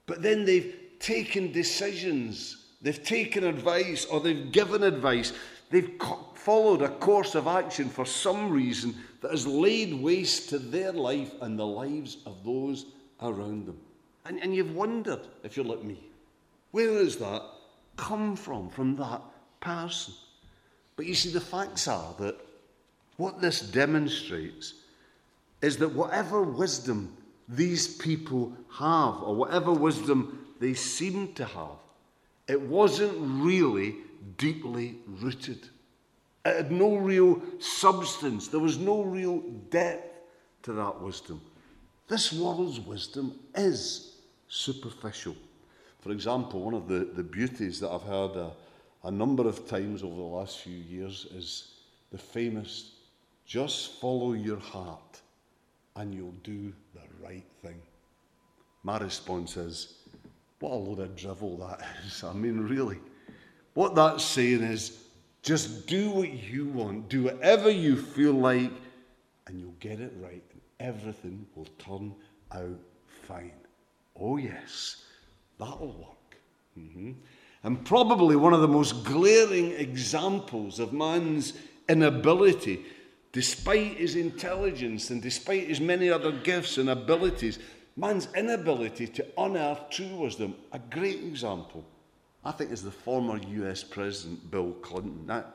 but 0.05 0.21
then 0.21 0.45
they've 0.45 0.75
taken 0.99 1.51
decisions, 1.51 2.65
they've 2.81 3.03
taken 3.03 3.43
advice, 3.43 4.05
or 4.05 4.19
they've 4.19 4.51
given 4.51 4.83
advice, 4.83 5.33
they've 5.69 5.99
followed 6.33 6.81
a 6.81 6.89
course 6.89 7.35
of 7.35 7.47
action 7.47 7.89
for 7.89 8.05
some 8.05 8.51
reason 8.51 8.95
that 9.21 9.31
has 9.31 9.47
laid 9.47 9.93
waste 9.93 10.49
to 10.49 10.59
their 10.59 10.91
life 10.91 11.33
and 11.41 11.57
the 11.57 11.65
lives 11.65 12.17
of 12.25 12.43
those 12.43 12.85
around 13.21 13.65
them. 13.65 13.79
And, 14.25 14.39
and 14.41 14.55
you've 14.55 14.75
wondered, 14.75 15.21
if 15.43 15.57
you're 15.57 15.65
like 15.65 15.83
me, 15.83 15.99
where 16.71 16.93
has 16.93 17.17
that 17.17 17.41
come 17.95 18.35
from, 18.35 18.69
from 18.69 18.95
that 18.97 19.21
person? 19.59 20.13
But 20.95 21.05
you 21.05 21.15
see, 21.15 21.31
the 21.31 21.41
facts 21.41 21.87
are 21.87 22.13
that 22.19 22.35
what 23.17 23.41
this 23.41 23.61
demonstrates 23.61 24.73
is 25.61 25.77
that 25.77 25.93
whatever 25.93 26.41
wisdom 26.41 27.15
these 27.47 27.87
people 27.97 28.53
have, 28.73 29.21
or 29.23 29.35
whatever 29.35 29.71
wisdom 29.71 30.45
they 30.59 30.73
seem 30.73 31.33
to 31.33 31.45
have, 31.45 31.77
it 32.47 32.61
wasn't 32.61 33.15
really 33.19 33.95
deeply 34.37 34.97
rooted. 35.21 35.67
It 36.45 36.55
had 36.55 36.71
no 36.71 36.95
real 36.95 37.41
substance, 37.59 38.47
there 38.47 38.59
was 38.59 38.77
no 38.77 39.03
real 39.03 39.39
depth 39.69 40.13
to 40.63 40.73
that 40.73 41.01
wisdom. 41.01 41.41
This 42.07 42.31
world's 42.31 42.79
wisdom 42.79 43.37
is 43.55 44.15
superficial. 44.47 45.35
For 45.99 46.11
example, 46.11 46.61
one 46.61 46.73
of 46.73 46.87
the, 46.87 47.09
the 47.13 47.23
beauties 47.23 47.79
that 47.81 47.89
I've 47.89 48.03
heard 48.03 48.35
a, 48.37 48.51
a 49.03 49.11
number 49.11 49.47
of 49.47 49.67
times 49.67 50.03
over 50.03 50.15
the 50.15 50.21
last 50.21 50.59
few 50.59 50.75
years 50.75 51.27
is 51.35 51.71
the 52.11 52.17
famous 52.17 52.93
just 53.45 53.99
follow 53.99 54.33
your 54.33 54.59
heart 54.59 55.21
and 55.97 56.13
you'll 56.13 56.31
do 56.43 56.73
the 56.93 57.01
right 57.25 57.45
thing. 57.61 57.81
My 58.83 58.97
response 58.97 59.57
is, 59.57 59.93
what 60.59 60.71
a 60.71 60.75
load 60.75 60.99
of 60.99 61.15
drivel 61.15 61.57
that 61.57 61.81
is. 62.05 62.23
I 62.23 62.33
mean, 62.33 62.59
really. 62.61 62.99
What 63.73 63.95
that's 63.95 64.23
saying 64.23 64.63
is, 64.63 65.03
just 65.43 65.87
do 65.87 66.09
what 66.09 66.31
you 66.31 66.65
want, 66.65 67.09
do 67.09 67.23
whatever 67.23 67.69
you 67.69 67.95
feel 67.95 68.33
like, 68.33 68.71
and 69.45 69.59
you'll 69.59 69.75
get 69.79 69.99
it 69.99 70.13
right, 70.19 70.43
and 70.51 70.61
everything 70.79 71.45
will 71.55 71.67
turn 71.77 72.13
out 72.51 72.79
fine. 73.27 73.51
Oh, 74.19 74.37
yes, 74.37 75.03
that'll 75.59 75.87
work. 75.87 76.37
Mm-hmm. 76.77 77.11
And 77.63 77.85
probably 77.85 78.35
one 78.35 78.53
of 78.53 78.61
the 78.61 78.67
most 78.67 79.03
glaring 79.03 79.71
examples 79.71 80.79
of 80.79 80.93
man's 80.93 81.53
inability, 81.89 82.85
despite 83.37 83.97
his 83.97 84.15
intelligence 84.15 85.11
and 85.11 85.21
despite 85.21 85.67
his 85.67 85.79
many 85.79 86.09
other 86.09 86.31
gifts 86.31 86.79
and 86.79 86.89
abilities, 86.89 87.59
man's 87.95 88.27
inability 88.35 89.05
to 89.05 89.23
unearth 89.37 89.91
true 89.91 90.15
wisdom. 90.15 90.55
A 90.71 90.79
great 90.79 91.23
example, 91.23 91.85
I 92.43 92.51
think, 92.51 92.71
is 92.71 92.81
the 92.81 92.89
former 92.89 93.37
US 93.37 93.83
President 93.83 94.49
Bill 94.49 94.71
Clinton. 94.81 95.27
Now, 95.27 95.45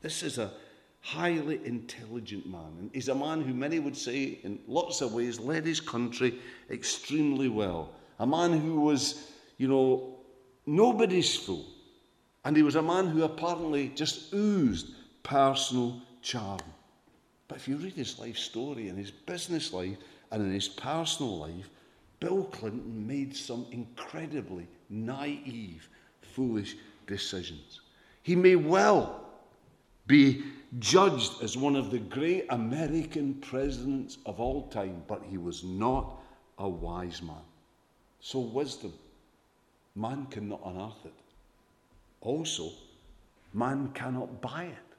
this 0.00 0.22
is 0.22 0.38
a 0.38 0.50
highly 1.02 1.60
intelligent 1.66 2.46
man. 2.46 2.72
And 2.78 2.90
he's 2.94 3.10
a 3.10 3.14
man 3.14 3.42
who 3.42 3.52
many 3.52 3.80
would 3.80 3.98
say, 3.98 4.38
in 4.42 4.58
lots 4.66 5.02
of 5.02 5.12
ways, 5.12 5.38
led 5.38 5.66
his 5.66 5.78
country 5.78 6.38
extremely 6.70 7.50
well. 7.50 7.90
A 8.18 8.26
man 8.26 8.58
who 8.58 8.80
was, 8.80 9.30
you 9.58 9.68
know, 9.68 10.20
nobody's 10.64 11.36
fool. 11.36 11.66
And 12.46 12.56
he 12.56 12.62
was 12.62 12.76
a 12.76 12.82
man 12.82 13.08
who 13.08 13.24
apparently 13.24 13.88
just 13.90 14.32
oozed 14.32 14.86
personal 15.22 16.00
charm. 16.22 16.60
But 17.50 17.58
if 17.58 17.66
you 17.66 17.78
read 17.78 17.94
his 17.94 18.16
life 18.20 18.38
story 18.38 18.86
and 18.88 18.96
his 18.96 19.10
business 19.10 19.72
life 19.72 19.96
and 20.30 20.40
in 20.40 20.52
his 20.52 20.68
personal 20.68 21.36
life, 21.36 21.68
Bill 22.20 22.44
Clinton 22.44 23.04
made 23.04 23.34
some 23.34 23.66
incredibly 23.72 24.68
naive, 24.88 25.88
foolish 26.22 26.76
decisions. 27.08 27.80
He 28.22 28.36
may 28.36 28.54
well 28.54 29.26
be 30.06 30.44
judged 30.78 31.42
as 31.42 31.56
one 31.56 31.74
of 31.74 31.90
the 31.90 31.98
great 31.98 32.46
American 32.50 33.34
presidents 33.34 34.18
of 34.26 34.38
all 34.38 34.68
time, 34.68 35.02
but 35.08 35.20
he 35.28 35.36
was 35.36 35.64
not 35.64 36.20
a 36.58 36.68
wise 36.68 37.20
man. 37.20 37.42
So, 38.20 38.38
wisdom, 38.38 38.92
man 39.96 40.26
cannot 40.26 40.60
unearth 40.64 41.04
it. 41.04 41.14
Also, 42.20 42.70
Man 43.52 43.88
cannot 43.94 44.40
buy 44.40 44.64
it. 44.64 44.89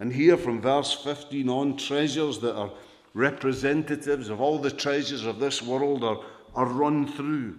And 0.00 0.12
here 0.12 0.36
from 0.36 0.60
verse 0.60 0.92
15 0.92 1.48
on, 1.48 1.76
treasures 1.76 2.38
that 2.40 2.54
are 2.54 2.70
representatives 3.14 4.28
of 4.28 4.40
all 4.40 4.58
the 4.58 4.70
treasures 4.70 5.24
of 5.24 5.40
this 5.40 5.60
world 5.60 6.04
are, 6.04 6.20
are 6.54 6.66
run 6.66 7.06
through 7.06 7.58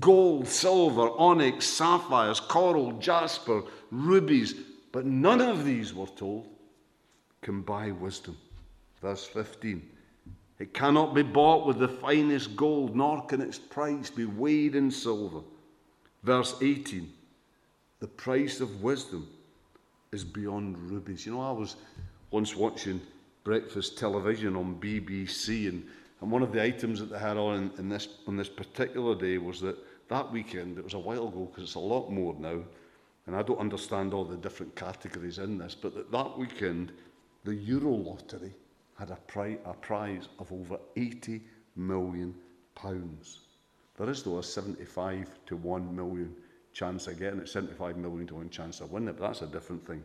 gold, 0.00 0.48
silver, 0.48 1.10
onyx, 1.18 1.66
sapphires, 1.66 2.40
coral, 2.40 2.92
jasper, 2.92 3.62
rubies. 3.90 4.54
But 4.92 5.04
none 5.04 5.40
of 5.40 5.64
these, 5.64 5.94
we're 5.94 6.06
told, 6.06 6.48
can 7.42 7.62
buy 7.62 7.90
wisdom. 7.90 8.36
Verse 9.00 9.24
15. 9.26 9.90
It 10.58 10.72
cannot 10.72 11.14
be 11.14 11.22
bought 11.22 11.66
with 11.66 11.78
the 11.78 11.88
finest 11.88 12.56
gold, 12.56 12.96
nor 12.96 13.24
can 13.26 13.40
its 13.40 13.58
price 13.58 14.10
be 14.10 14.24
weighed 14.24 14.74
in 14.74 14.90
silver. 14.90 15.40
Verse 16.22 16.54
18. 16.62 17.12
The 18.00 18.06
price 18.06 18.60
of 18.60 18.82
wisdom 18.82 19.28
is 20.14 20.24
beyond 20.24 20.78
rubies. 20.90 21.26
You 21.26 21.32
know, 21.32 21.40
I 21.40 21.50
was 21.50 21.76
once 22.30 22.56
watching 22.56 23.00
breakfast 23.42 23.98
television 23.98 24.56
on 24.56 24.76
BBC, 24.76 25.68
and, 25.68 25.86
and 26.20 26.30
one 26.30 26.42
of 26.42 26.52
the 26.52 26.62
items 26.62 27.00
that 27.00 27.10
they 27.10 27.18
had 27.18 27.36
on 27.36 27.72
in, 27.78 27.88
this, 27.88 28.08
on 28.26 28.36
this 28.36 28.48
particular 28.48 29.14
day 29.14 29.36
was 29.38 29.60
that 29.60 29.76
that 30.08 30.30
weekend, 30.30 30.78
it 30.78 30.84
was 30.84 30.94
a 30.94 30.98
while 30.98 31.28
ago 31.28 31.48
because 31.50 31.64
it's 31.64 31.74
a 31.74 31.80
lot 31.80 32.10
more 32.10 32.34
now, 32.38 32.60
and 33.26 33.34
I 33.34 33.42
don't 33.42 33.58
understand 33.58 34.14
all 34.14 34.24
the 34.24 34.36
different 34.36 34.74
categories 34.76 35.38
in 35.38 35.58
this, 35.58 35.74
but 35.74 35.94
that, 35.94 36.12
that 36.12 36.38
weekend, 36.38 36.92
the 37.44 37.54
Euro 37.54 37.90
lottery 37.90 38.54
had 38.98 39.10
a, 39.10 39.18
pri- 39.26 39.58
a 39.64 39.74
prize 39.74 40.28
of 40.38 40.52
over 40.52 40.78
80 40.96 41.42
million 41.76 42.34
pounds. 42.74 43.40
There 43.96 44.08
is, 44.08 44.22
though, 44.22 44.38
a 44.38 44.42
75 44.42 45.28
to 45.46 45.56
1 45.56 45.96
million 45.96 46.34
chance 46.74 47.06
of 47.06 47.18
getting 47.18 47.40
it, 47.40 47.48
75 47.48 47.96
million 47.96 48.26
to 48.26 48.34
1 48.34 48.50
chance 48.50 48.80
of 48.80 48.92
winning 48.92 49.08
it, 49.08 49.16
but 49.18 49.28
that's 49.28 49.42
a 49.42 49.46
different 49.46 49.86
thing. 49.86 50.02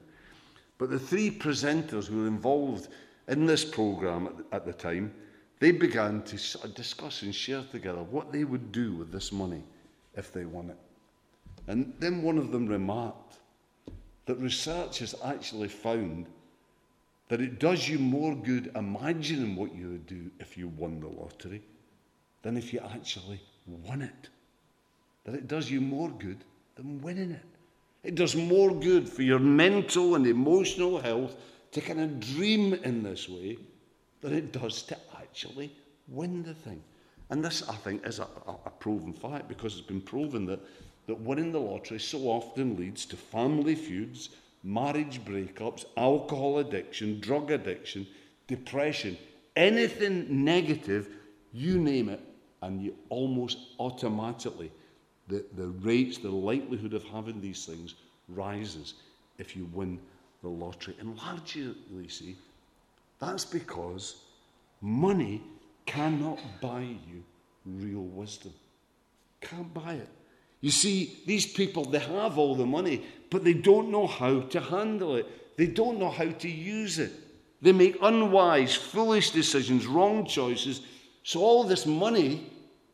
But 0.78 0.90
the 0.90 1.00
three 1.00 1.30
presenters 1.30 2.08
who 2.08 2.22
were 2.22 2.28
involved 2.28 2.88
in 3.28 3.46
this 3.46 3.66
programme 3.66 4.28
at, 4.28 4.38
the, 4.38 4.46
at 4.56 4.66
the 4.66 4.74
time, 4.74 5.14
they 5.60 5.72
began 5.72 6.22
to 6.24 6.68
discuss 6.70 7.24
and 7.24 7.36
share 7.36 7.64
together 7.70 8.02
what 8.04 8.32
they 8.32 8.46
would 8.46 8.72
do 8.72 8.94
with 8.94 9.12
this 9.12 9.32
money 9.32 9.64
if 10.16 10.32
they 10.32 10.46
won 10.46 10.70
it. 10.70 10.78
And 11.68 11.94
then 12.00 12.22
one 12.22 12.38
of 12.38 12.52
them 12.52 12.68
remarked 12.68 13.40
that 14.26 14.36
research 14.36 15.00
has 15.00 15.16
actually 15.24 15.68
found 15.68 16.28
that 17.28 17.42
it 17.42 17.60
does 17.60 17.90
you 17.90 18.00
more 18.00 18.36
good 18.36 18.72
imagining 18.76 19.56
what 19.56 19.76
you 19.76 19.90
would 19.90 20.08
do 20.08 20.32
if 20.40 20.58
you 20.58 20.68
won 20.70 21.00
the 21.00 21.08
lottery 21.08 21.62
than 22.42 22.56
if 22.56 22.74
you 22.74 22.80
actually 22.94 23.42
won 23.68 24.02
it. 24.02 24.30
That 25.26 25.36
it 25.36 25.48
does 25.48 25.70
you 25.70 25.82
more 25.82 26.10
good 26.10 26.44
than 26.80 27.02
winning 27.02 27.32
it. 27.32 27.46
It 28.04 28.16
does 28.16 28.38
more 28.38 28.74
good 28.74 29.10
for 29.10 29.22
your 29.22 29.40
mental 29.40 30.16
and 30.16 30.26
emotional 30.26 30.98
health 30.98 31.36
to 31.74 31.82
kind 31.82 32.00
of 32.00 32.22
dream 32.22 32.74
in 32.74 33.04
this 33.04 33.28
way 33.28 33.58
than 34.22 34.34
it 34.34 34.54
does 34.54 34.84
to 34.84 34.98
actually 35.18 35.76
win 36.08 36.42
the 36.42 36.54
thing. 36.54 36.82
And 37.30 37.44
this, 37.44 37.68
I 37.68 37.76
think, 37.76 38.08
is 38.08 38.20
a, 38.20 38.28
a, 38.48 38.70
proven 38.80 39.12
fact 39.12 39.50
because 39.50 39.74
it's 39.74 39.86
been 39.86 40.00
proven 40.00 40.46
that, 40.46 40.62
that 41.08 41.20
winning 41.20 41.52
the 41.52 41.60
lottery 41.60 42.00
so 42.00 42.20
often 42.20 42.78
leads 42.78 43.06
to 43.08 43.18
family 43.18 43.76
feuds, 43.76 44.30
marriage 44.64 45.20
breakups, 45.26 45.84
alcohol 45.98 46.60
addiction, 46.60 47.20
drug 47.20 47.52
addiction, 47.52 48.08
depression, 48.48 49.18
anything 49.58 50.46
negative, 50.46 51.10
you 51.52 51.78
name 51.78 52.08
it, 52.08 52.22
and 52.62 52.82
you 52.82 52.96
almost 53.10 53.58
automatically, 53.80 54.72
the, 55.30 55.46
the 55.56 55.68
rates, 55.68 56.18
the 56.18 56.30
likelihood 56.30 56.94
of 56.94 57.04
having 57.06 57.40
these 57.40 57.66
things 57.66 57.96
rises 58.28 58.96
if 59.38 59.56
you 59.56 59.70
win 59.74 60.00
the 60.42 60.50
lottery. 60.50 60.96
And 61.00 61.18
largely, 61.18 61.76
see, 62.10 62.36
that's 63.20 63.46
because 63.46 64.18
money 64.82 65.42
cannot 65.86 66.40
buy 66.62 66.82
you 66.82 67.24
real 67.66 68.02
wisdom. 68.02 68.54
Can't 69.42 69.74
buy 69.74 69.94
it. 69.94 70.10
You 70.62 70.72
see, 70.72 71.22
these 71.26 71.46
people, 71.46 71.86
they 71.86 72.00
have 72.00 72.38
all 72.38 72.56
the 72.56 72.66
money, 72.66 73.06
but 73.30 73.44
they 73.44 73.54
don't 73.54 73.90
know 73.92 74.08
how 74.08 74.42
to 74.42 74.60
handle 74.60 75.16
it. 75.16 75.58
They 75.58 75.68
don't 75.68 76.00
know 76.00 76.10
how 76.10 76.30
to 76.30 76.50
use 76.50 77.00
it. 77.00 77.12
They 77.62 77.72
make 77.72 77.98
unwise, 78.02 78.76
foolish 78.76 79.32
decisions, 79.32 79.86
wrong 79.86 80.26
choices. 80.26 80.82
So, 81.24 81.42
all 81.42 81.64
this 81.64 81.86
money, 81.86 82.50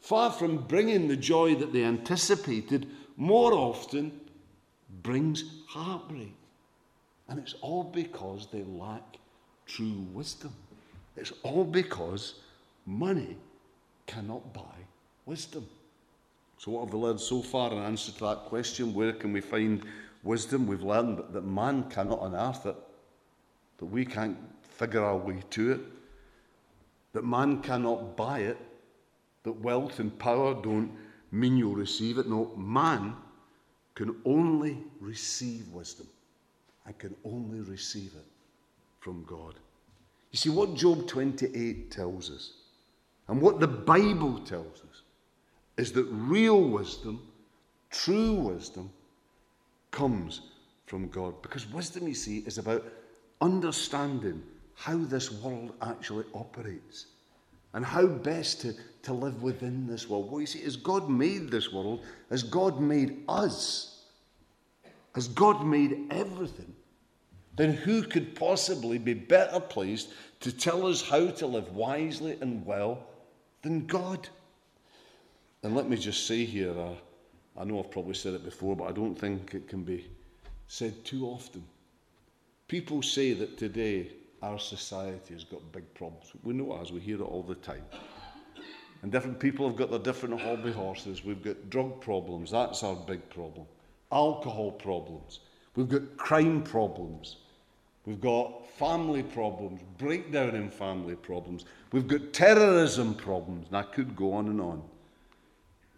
far 0.06 0.32
from 0.32 0.58
bringing 0.58 1.08
the 1.08 1.16
joy 1.16 1.56
that 1.56 1.74
they 1.74 1.84
anticipated, 1.84 2.88
more 3.18 3.54
often 3.54 4.12
brings 5.02 5.44
heartbreak. 5.68 6.36
And 7.28 7.40
it's 7.40 7.56
all 7.62 7.86
because 7.86 8.48
they 8.52 8.64
lack 8.64 9.18
true 9.66 10.06
wisdom. 10.14 10.54
It's 11.18 11.34
all 11.42 11.64
because 11.64 12.36
Money 12.86 13.36
cannot 14.06 14.54
buy 14.54 14.78
wisdom. 15.26 15.66
So, 16.60 16.72
what 16.72 16.86
have 16.86 16.94
we 16.94 17.00
learned 17.00 17.20
so 17.20 17.42
far 17.42 17.72
in 17.72 17.80
answer 17.80 18.12
to 18.12 18.20
that 18.26 18.46
question? 18.46 18.94
Where 18.94 19.12
can 19.12 19.34
we 19.34 19.42
find 19.42 19.84
wisdom? 20.22 20.68
We've 20.68 20.84
learned 20.84 21.24
that 21.34 21.46
man 21.46 21.90
cannot 21.90 22.22
unearth 22.22 22.68
it, 22.68 22.76
that 23.80 23.86
we 23.86 24.06
can't 24.06 24.38
figure 24.62 25.04
our 25.04 25.18
way 25.18 25.42
to 25.50 25.72
it, 25.72 25.82
that 27.14 27.26
man 27.26 27.64
cannot 27.64 28.16
buy 28.16 28.42
it, 28.42 28.58
that 29.46 29.62
wealth 29.62 30.00
and 30.00 30.18
power 30.20 30.54
don't 30.54 30.92
mean 31.32 31.56
you'll 31.56 31.76
receive 31.76 32.18
it. 32.18 32.28
No, 32.28 32.52
man 32.58 33.16
can 33.94 34.16
only 34.26 34.78
receive 35.00 35.68
wisdom 35.70 36.08
and 36.86 36.98
can 37.00 37.16
only 37.24 37.62
receive 37.62 38.12
it 38.16 38.26
from 39.00 39.24
God. 39.24 39.56
You 40.32 40.38
see, 40.38 40.50
what 40.50 40.76
Job 40.76 41.08
28 41.08 41.92
tells 41.92 42.30
us 42.30 42.54
and 43.28 43.42
what 43.42 43.60
the 43.60 43.68
Bible 43.68 44.40
tells 44.40 44.82
us 44.82 45.02
is 45.78 45.92
that 45.94 46.08
real 46.10 46.62
wisdom, 46.62 47.22
true 47.90 48.34
wisdom, 48.34 48.90
comes 49.92 50.42
from 50.88 51.08
God. 51.10 51.42
Because 51.42 51.72
wisdom, 51.72 52.08
you 52.08 52.14
see, 52.14 52.40
is 52.40 52.58
about 52.58 52.86
understanding 53.42 54.44
how 54.76 54.98
this 54.98 55.32
world 55.32 55.74
actually 55.82 56.26
operates 56.34 57.08
and 57.76 57.86
how 57.86 58.08
best 58.08 58.62
to, 58.62 58.74
to 59.04 59.14
live 59.14 59.44
within 59.44 59.86
this 59.86 60.10
world. 60.10 60.32
Well, 60.32 60.40
you 60.40 60.48
see, 60.48 60.64
as 60.64 60.78
God 60.78 61.10
made 61.10 61.52
this 61.52 61.74
world, 61.74 62.06
as 62.32 62.42
God 62.42 62.80
made 62.80 63.24
us, 63.28 64.06
as 65.14 65.28
God 65.28 65.64
made 65.66 66.08
everything, 66.10 66.74
then 67.58 67.74
who 67.74 68.02
could 68.02 68.34
possibly 68.34 68.98
be 68.98 69.14
better 69.14 69.60
placed 69.60 70.14
to 70.40 70.54
tell 70.54 70.88
us 70.88 71.08
how 71.08 71.28
to 71.28 71.48
live 71.48 71.76
wisely 71.76 72.38
and 72.40 72.66
well 72.66 73.06
than 73.62 73.86
God. 73.86 74.30
And 75.62 75.76
let 75.76 75.90
me 75.90 75.98
just 75.98 76.28
say 76.28 76.46
here, 76.46 76.72
uh, 76.72 76.94
I 77.60 77.66
know 77.66 77.80
I've 77.80 77.92
probably 77.92 78.14
said 78.14 78.36
it 78.36 78.46
before, 78.46 78.78
but 78.78 78.86
I 78.86 78.94
don't 78.94 79.16
think 79.16 79.54
it 79.54 79.68
can 79.68 79.84
be 79.84 80.08
said 80.70 81.04
too 81.04 81.26
often. 81.26 81.64
People 82.70 83.02
say 83.02 83.34
that 83.34 83.58
today 83.58 84.12
our 84.46 84.60
society 84.60 85.34
has 85.34 85.44
got 85.44 85.60
big 85.72 85.92
problems. 85.96 86.32
We 86.44 86.54
know 86.54 86.76
it 86.76 86.82
as 86.82 86.92
we 86.92 87.00
hear 87.00 87.16
it 87.16 87.24
all 87.24 87.42
the 87.42 87.56
time. 87.56 87.84
And 89.02 89.12
different 89.12 89.40
people 89.40 89.68
have 89.68 89.76
got 89.76 89.90
their 89.90 90.00
different 90.00 90.40
hobby 90.40 90.72
horses. 90.72 91.26
We've 91.26 91.44
got 91.44 91.70
drug 91.72 92.00
problems, 92.00 92.52
that's 92.52 92.84
our 92.84 92.96
big 92.96 93.28
problem. 93.30 93.66
Alcohol 94.12 94.72
problems. 94.72 95.40
We've 95.76 95.90
got 95.90 96.18
crime 96.18 96.62
problems. 96.62 97.38
We've 98.06 98.22
got 98.22 98.68
family 98.78 99.24
problems, 99.24 99.82
breakdown 99.98 100.56
in 100.56 100.70
family 100.70 101.16
problems. 101.16 101.66
We've 101.92 102.08
got 102.08 102.32
terrorism 102.32 103.16
problems, 103.16 103.68
and 103.68 103.78
I 103.78 103.84
could 103.84 104.16
go 104.16 104.34
on 104.34 104.48
and 104.48 104.62
on. 104.62 104.84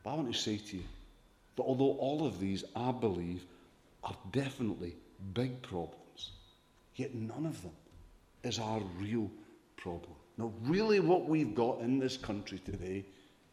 But 0.04 0.12
I 0.12 0.16
want 0.16 0.34
to 0.34 0.40
say 0.40 0.58
to 0.58 0.78
you 0.78 0.84
that 1.58 1.64
although 1.64 1.98
all 1.98 2.26
of 2.26 2.40
these, 2.40 2.64
I 2.78 2.94
believe, 2.94 3.44
are 4.06 4.16
definitely 4.32 4.96
big 5.34 5.62
problems, 5.62 6.32
yet 6.96 7.14
none 7.14 7.46
of 7.46 7.62
them 7.62 7.74
is 8.44 8.60
our 8.60 8.82
real 9.00 9.30
problem. 9.78 10.16
Now, 10.38 10.54
really, 10.64 11.00
what 11.00 11.28
we've 11.28 11.56
got 11.56 11.80
in 11.82 12.00
this 12.00 12.18
country 12.18 12.60
today 12.60 13.06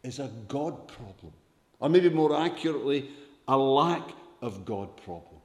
is 0.03 0.19
a 0.19 0.31
God 0.49 0.87
problem, 0.87 1.33
or 1.81 1.89
maybe 1.89 2.11
more 2.11 2.39
accurately, 2.39 3.09
a 3.49 3.57
lack 3.57 4.11
of 4.43 4.65
God 4.65 4.97
problem. 4.99 5.41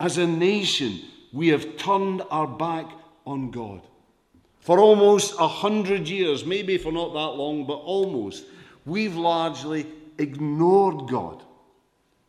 As 0.00 0.18
a 0.18 0.26
nation, 0.26 1.00
we 1.32 1.48
have 1.48 1.76
turned 1.76 2.22
our 2.30 2.46
back 2.46 2.86
on 3.26 3.50
God. 3.50 3.82
For 4.60 4.78
almost 4.78 5.34
a 5.38 5.48
hundred 5.48 6.08
years, 6.08 6.44
maybe 6.44 6.78
for 6.78 6.92
not 6.92 7.12
that 7.12 7.36
long, 7.36 7.66
but 7.66 7.78
almost, 7.78 8.44
we've 8.86 9.16
largely 9.16 9.86
ignored 10.18 11.08
God. 11.10 11.42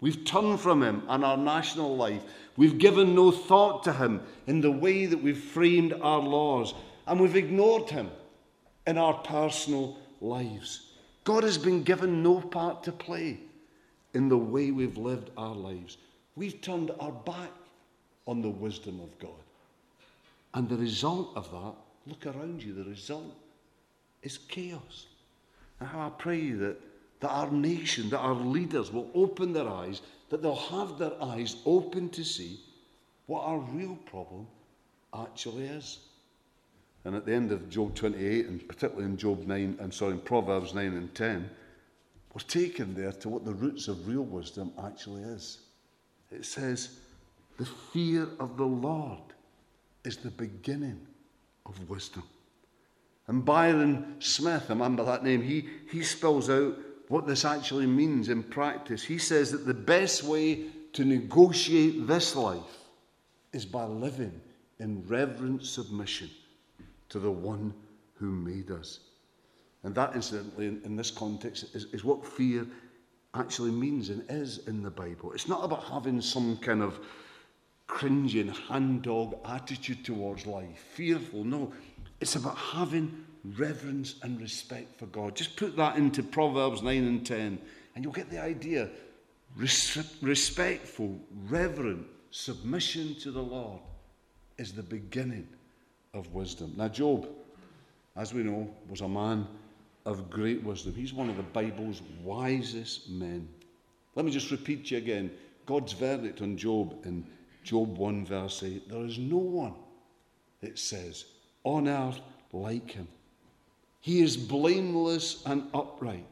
We've 0.01 0.25
turned 0.25 0.59
from 0.59 0.83
Him 0.83 1.03
in 1.09 1.23
our 1.23 1.37
national 1.37 1.95
life. 1.95 2.23
We've 2.55 2.77
given 2.77 3.15
no 3.15 3.31
thought 3.31 3.83
to 3.85 3.93
Him 3.93 4.21
in 4.47 4.61
the 4.61 4.71
way 4.71 5.05
that 5.05 5.21
we've 5.21 5.37
framed 5.37 5.93
our 5.93 6.19
laws. 6.19 6.73
And 7.07 7.19
we've 7.19 7.35
ignored 7.35 7.89
Him 7.89 8.11
in 8.85 8.97
our 8.97 9.15
personal 9.15 9.97
lives. 10.21 10.91
God 11.23 11.43
has 11.43 11.57
been 11.57 11.83
given 11.83 12.21
no 12.21 12.41
part 12.41 12.83
to 12.83 12.91
play 12.91 13.39
in 14.13 14.29
the 14.29 14.37
way 14.37 14.71
we've 14.71 14.97
lived 14.97 15.31
our 15.37 15.55
lives. 15.55 15.97
We've 16.35 16.61
turned 16.61 16.91
our 16.99 17.11
back 17.11 17.51
on 18.27 18.41
the 18.41 18.49
wisdom 18.49 18.99
of 18.99 19.17
God. 19.19 19.31
And 20.53 20.69
the 20.69 20.77
result 20.77 21.31
of 21.35 21.49
that, 21.51 21.73
look 22.07 22.25
around 22.25 22.61
you, 22.61 22.73
the 22.73 22.83
result 22.83 23.35
is 24.21 24.37
chaos. 24.37 25.07
And 25.79 25.89
how 25.89 26.07
I 26.07 26.09
pray 26.09 26.51
that, 26.51 26.77
that 27.21 27.29
our 27.29 27.51
nation, 27.51 28.09
that 28.09 28.19
our 28.19 28.35
leaders 28.35 28.91
will 28.91 29.09
open 29.13 29.53
their 29.53 29.67
eyes, 29.67 30.01
that 30.33 30.41
they'll 30.41 30.55
have 30.55 30.97
their 30.97 31.13
eyes 31.21 31.57
open 31.63 32.09
to 32.09 32.23
see 32.23 32.59
what 33.27 33.41
our 33.41 33.59
real 33.59 33.95
problem 34.07 34.47
actually 35.15 35.65
is. 35.65 35.99
And 37.05 37.13
at 37.15 37.27
the 37.27 37.35
end 37.35 37.51
of 37.51 37.69
Job 37.69 37.93
28, 37.93 38.47
and 38.47 38.67
particularly 38.67 39.05
in 39.05 39.15
Job 39.15 39.45
9, 39.45 39.77
and 39.79 39.93
sorry, 39.93 40.13
in 40.13 40.21
Proverbs 40.21 40.73
9 40.73 40.87
and 40.87 41.13
10, 41.13 41.47
we're 42.33 42.41
taken 42.47 42.95
there 42.95 43.11
to 43.11 43.29
what 43.29 43.45
the 43.45 43.53
roots 43.53 43.87
of 43.87 44.07
real 44.07 44.23
wisdom 44.23 44.71
actually 44.83 45.21
is. 45.21 45.59
It 46.31 46.45
says, 46.45 46.97
the 47.59 47.67
fear 47.93 48.27
of 48.39 48.57
the 48.57 48.65
Lord 48.65 49.21
is 50.03 50.17
the 50.17 50.31
beginning 50.31 50.99
of 51.67 51.87
wisdom. 51.87 52.23
And 53.27 53.45
Byron 53.45 54.15
Smith, 54.17 54.65
I 54.69 54.73
remember 54.73 55.05
that 55.05 55.23
name, 55.23 55.43
he, 55.43 55.69
he 55.91 56.01
spells 56.01 56.49
out 56.49 56.75
what 57.13 57.27
this 57.27 57.45
actually 57.45 57.85
means 57.85 58.27
in 58.29 58.41
practice. 58.41 59.03
He 59.03 59.19
says 59.19 59.51
that 59.51 59.67
the 59.67 59.73
best 59.75 60.23
way 60.23 60.65
to 60.93 61.05
negotiate 61.05 62.07
this 62.07 62.35
life 62.35 62.79
is 63.51 63.67
by 63.67 63.83
living 63.83 64.41
in 64.79 65.05
reverent 65.07 65.63
submission 65.63 66.27
to 67.09 67.19
the 67.19 67.29
one 67.29 67.71
who 68.15 68.31
made 68.31 68.71
us. 68.71 69.01
And 69.83 69.93
that, 69.93 70.15
incidentally, 70.15 70.65
in, 70.65 70.81
in 70.85 70.95
this 70.95 71.11
context, 71.11 71.75
is, 71.75 71.85
is 71.93 72.03
what 72.03 72.25
fear 72.25 72.65
actually 73.35 73.69
means 73.69 74.09
and 74.09 74.25
is 74.27 74.67
in 74.67 74.81
the 74.81 74.89
Bible. 74.89 75.33
It's 75.33 75.47
not 75.47 75.63
about 75.63 75.83
having 75.83 76.19
some 76.19 76.57
kind 76.57 76.81
of 76.81 76.99
cringing, 77.85 78.47
hand 78.47 79.03
dog 79.03 79.35
attitude 79.45 80.03
towards 80.03 80.47
life, 80.47 80.79
fearful. 80.95 81.43
No, 81.43 81.73
it's 82.19 82.37
about 82.37 82.57
having 82.57 83.23
reverence 83.43 84.15
and 84.23 84.39
respect 84.39 84.97
for 84.97 85.05
God. 85.07 85.35
Just 85.35 85.55
put 85.55 85.75
that 85.77 85.97
into 85.97 86.23
Proverbs 86.23 86.81
9 86.81 87.03
and 87.03 87.25
10, 87.25 87.59
and 87.95 88.03
you'll 88.03 88.13
get 88.13 88.29
the 88.29 88.41
idea. 88.41 88.89
Res- 89.55 90.17
respectful, 90.21 91.19
reverent 91.49 92.07
submission 92.31 93.15
to 93.15 93.31
the 93.31 93.41
Lord 93.41 93.79
is 94.57 94.71
the 94.71 94.83
beginning 94.83 95.47
of 96.13 96.33
wisdom. 96.33 96.73
Now, 96.77 96.87
Job, 96.87 97.27
as 98.15 98.33
we 98.33 98.43
know, 98.43 98.73
was 98.89 99.01
a 99.01 99.07
man 99.07 99.47
of 100.05 100.29
great 100.29 100.63
wisdom. 100.63 100.93
He's 100.95 101.13
one 101.13 101.29
of 101.29 101.37
the 101.37 101.43
Bible's 101.43 102.01
wisest 102.23 103.09
men. 103.09 103.47
Let 104.15 104.25
me 104.25 104.31
just 104.31 104.51
repeat 104.51 104.87
to 104.87 104.95
you 104.95 104.97
again 105.01 105.31
God's 105.65 105.93
verdict 105.93 106.41
on 106.41 106.57
Job 106.57 107.05
in 107.05 107.25
Job 107.63 107.97
1, 107.97 108.25
verse 108.25 108.63
8 108.63 108.89
there 108.89 109.05
is 109.05 109.17
no 109.17 109.37
one, 109.37 109.75
it 110.61 110.77
says, 110.77 111.25
on 111.63 111.87
earth 111.87 112.19
like 112.51 112.91
him. 112.91 113.07
He 114.03 114.19
is 114.19 114.35
blameless 114.35 115.41
and 115.45 115.63
upright, 115.73 116.25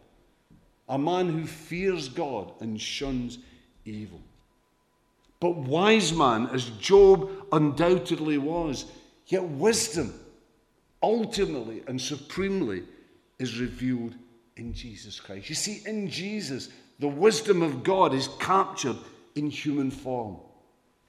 a 0.90 0.98
man 0.98 1.30
who 1.30 1.48
fears 1.48 2.10
God 2.10 2.52
and 2.60 2.80
shuns 2.80 3.38
evil. 3.86 4.20
But 5.40 5.56
wise 5.56 6.12
man, 6.12 6.48
as 6.48 6.66
Job 6.82 7.32
undoubtedly 7.50 8.38
was, 8.38 8.88
yet 9.28 9.46
wisdom 9.46 10.14
ultimately 11.02 11.82
and 11.88 12.00
supremely 12.00 12.84
is 13.40 13.58
revealed 13.58 14.16
in 14.58 14.74
Jesus 14.74 15.22
Christ. 15.22 15.48
You 15.48 15.56
see, 15.56 15.80
in 15.86 16.10
Jesus, 16.10 16.68
the 17.00 17.08
wisdom 17.08 17.62
of 17.62 17.84
God 17.84 18.14
is 18.14 18.28
captured 18.38 18.98
in 19.36 19.50
human 19.50 19.92
form. 19.92 20.36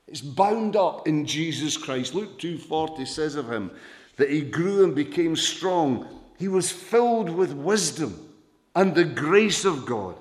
It's 0.06 0.20
bound 0.20 0.76
up 0.76 1.08
in 1.08 1.26
Jesus 1.26 1.76
Christ. 1.76 2.14
Luke 2.14 2.38
2:40 2.38 3.04
says 3.04 3.34
of 3.34 3.50
him 3.50 3.72
that 4.14 4.30
he 4.30 4.42
grew 4.42 4.84
and 4.84 4.94
became 4.94 5.34
strong. 5.34 6.20
He 6.38 6.48
was 6.48 6.70
filled 6.70 7.30
with 7.30 7.52
wisdom, 7.52 8.34
and 8.74 8.94
the 8.94 9.04
grace 9.04 9.64
of 9.64 9.86
God 9.86 10.16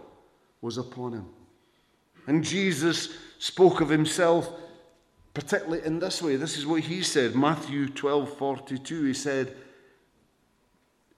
was 0.61 0.77
upon 0.77 1.13
him. 1.13 1.25
And 2.27 2.43
Jesus 2.43 3.09
spoke 3.39 3.81
of 3.81 3.89
himself 3.89 4.51
particularly 5.33 5.85
in 5.85 5.99
this 5.99 6.21
way. 6.21 6.35
This 6.35 6.57
is 6.57 6.65
what 6.65 6.81
he 6.81 7.01
said, 7.01 7.35
Matthew 7.35 7.87
12:42. 7.87 9.07
He 9.07 9.13
said, 9.13 9.55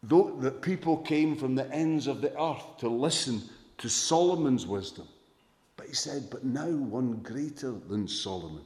though 0.04 0.36
that 0.42 0.62
people 0.62 0.98
came 0.98 1.36
from 1.36 1.56
the 1.56 1.70
ends 1.72 2.08
of 2.08 2.22
the 2.22 2.40
earth 2.40 2.78
to 2.80 2.90
listen 2.90 3.42
to 3.78 3.90
Solomon's 3.90 4.68
wisdom. 4.68 5.08
But 5.78 5.88
he 5.88 5.94
said, 5.94 6.30
But 6.30 6.44
now 6.44 6.68
one 6.68 7.14
greater 7.24 7.72
than 7.72 8.08
Solomon 8.08 8.64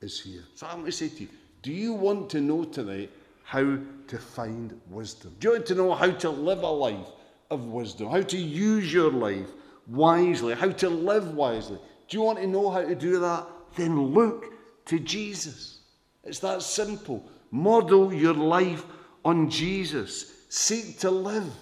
is 0.00 0.20
here. 0.20 0.44
So 0.54 0.66
I'm 0.66 0.80
going 0.80 0.86
to 0.86 0.92
say 0.92 1.08
to 1.08 1.22
you, 1.22 1.28
do 1.62 1.72
you 1.72 1.92
want 1.92 2.28
to 2.30 2.40
know 2.40 2.64
tonight 2.64 3.10
how 3.52 3.76
to 4.06 4.16
find 4.16 4.80
wisdom? 4.88 5.36
Do 5.38 5.48
you 5.48 5.52
want 5.52 5.66
to 5.66 5.74
know 5.74 5.94
how 5.94 6.10
to 6.10 6.30
live 6.30 6.62
a 6.62 6.70
life 6.70 7.06
of 7.50 7.66
wisdom? 7.66 8.08
How 8.08 8.22
to 8.22 8.38
use 8.38 8.90
your 8.90 9.10
life 9.10 9.50
wisely? 9.86 10.54
How 10.54 10.70
to 10.70 10.88
live 10.88 11.34
wisely? 11.34 11.78
Do 12.08 12.16
you 12.16 12.22
want 12.22 12.38
to 12.38 12.46
know 12.46 12.70
how 12.70 12.80
to 12.80 12.94
do 12.94 13.20
that? 13.20 13.46
Then 13.76 14.14
look 14.14 14.54
to 14.86 14.98
Jesus. 14.98 15.80
It's 16.24 16.38
that 16.38 16.62
simple. 16.62 17.28
Model 17.50 18.10
your 18.14 18.32
life 18.32 18.86
on 19.22 19.50
Jesus. 19.50 20.32
Seek 20.48 20.98
to 21.00 21.10
live 21.10 21.52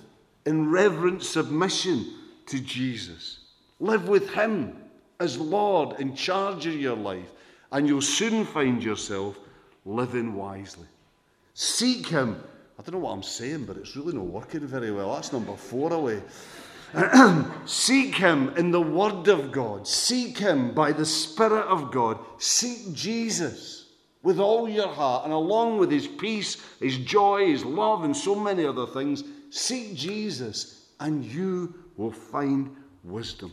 in 0.46 0.70
reverent 0.70 1.24
submission 1.24 2.06
to 2.46 2.60
Jesus. 2.60 3.46
Live 3.80 4.08
with 4.08 4.30
Him 4.30 4.76
as 5.18 5.40
Lord 5.40 5.98
in 5.98 6.14
charge 6.14 6.66
of 6.66 6.74
your 6.74 6.96
life, 6.96 7.32
and 7.72 7.88
you'll 7.88 8.00
soon 8.00 8.44
find 8.44 8.80
yourself 8.80 9.36
living 9.84 10.34
wisely. 10.34 10.86
Seek 11.60 12.06
Him. 12.06 12.42
I 12.78 12.82
don't 12.82 12.94
know 12.94 13.06
what 13.06 13.12
I'm 13.12 13.22
saying, 13.22 13.66
but 13.66 13.76
it's 13.76 13.94
really 13.94 14.14
not 14.14 14.24
working 14.24 14.66
very 14.66 14.90
well. 14.90 15.12
That's 15.12 15.30
number 15.30 15.54
four 15.54 15.92
away. 15.92 16.22
Seek 17.66 18.14
Him 18.14 18.54
in 18.56 18.70
the 18.70 18.80
Word 18.80 19.28
of 19.28 19.52
God. 19.52 19.86
Seek 19.86 20.38
Him 20.38 20.72
by 20.72 20.92
the 20.92 21.04
Spirit 21.04 21.66
of 21.66 21.92
God. 21.92 22.18
Seek 22.38 22.94
Jesus 22.94 23.90
with 24.22 24.40
all 24.40 24.70
your 24.70 24.88
heart, 24.88 25.24
and 25.24 25.34
along 25.34 25.76
with 25.76 25.90
his 25.90 26.06
peace, 26.06 26.56
his 26.80 26.96
joy, 26.96 27.48
his 27.48 27.62
love, 27.62 28.04
and 28.04 28.16
so 28.16 28.34
many 28.34 28.64
other 28.64 28.86
things, 28.86 29.22
seek 29.50 29.94
Jesus, 29.94 30.86
and 30.98 31.22
you 31.22 31.74
will 31.98 32.10
find 32.10 32.74
wisdom. 33.04 33.52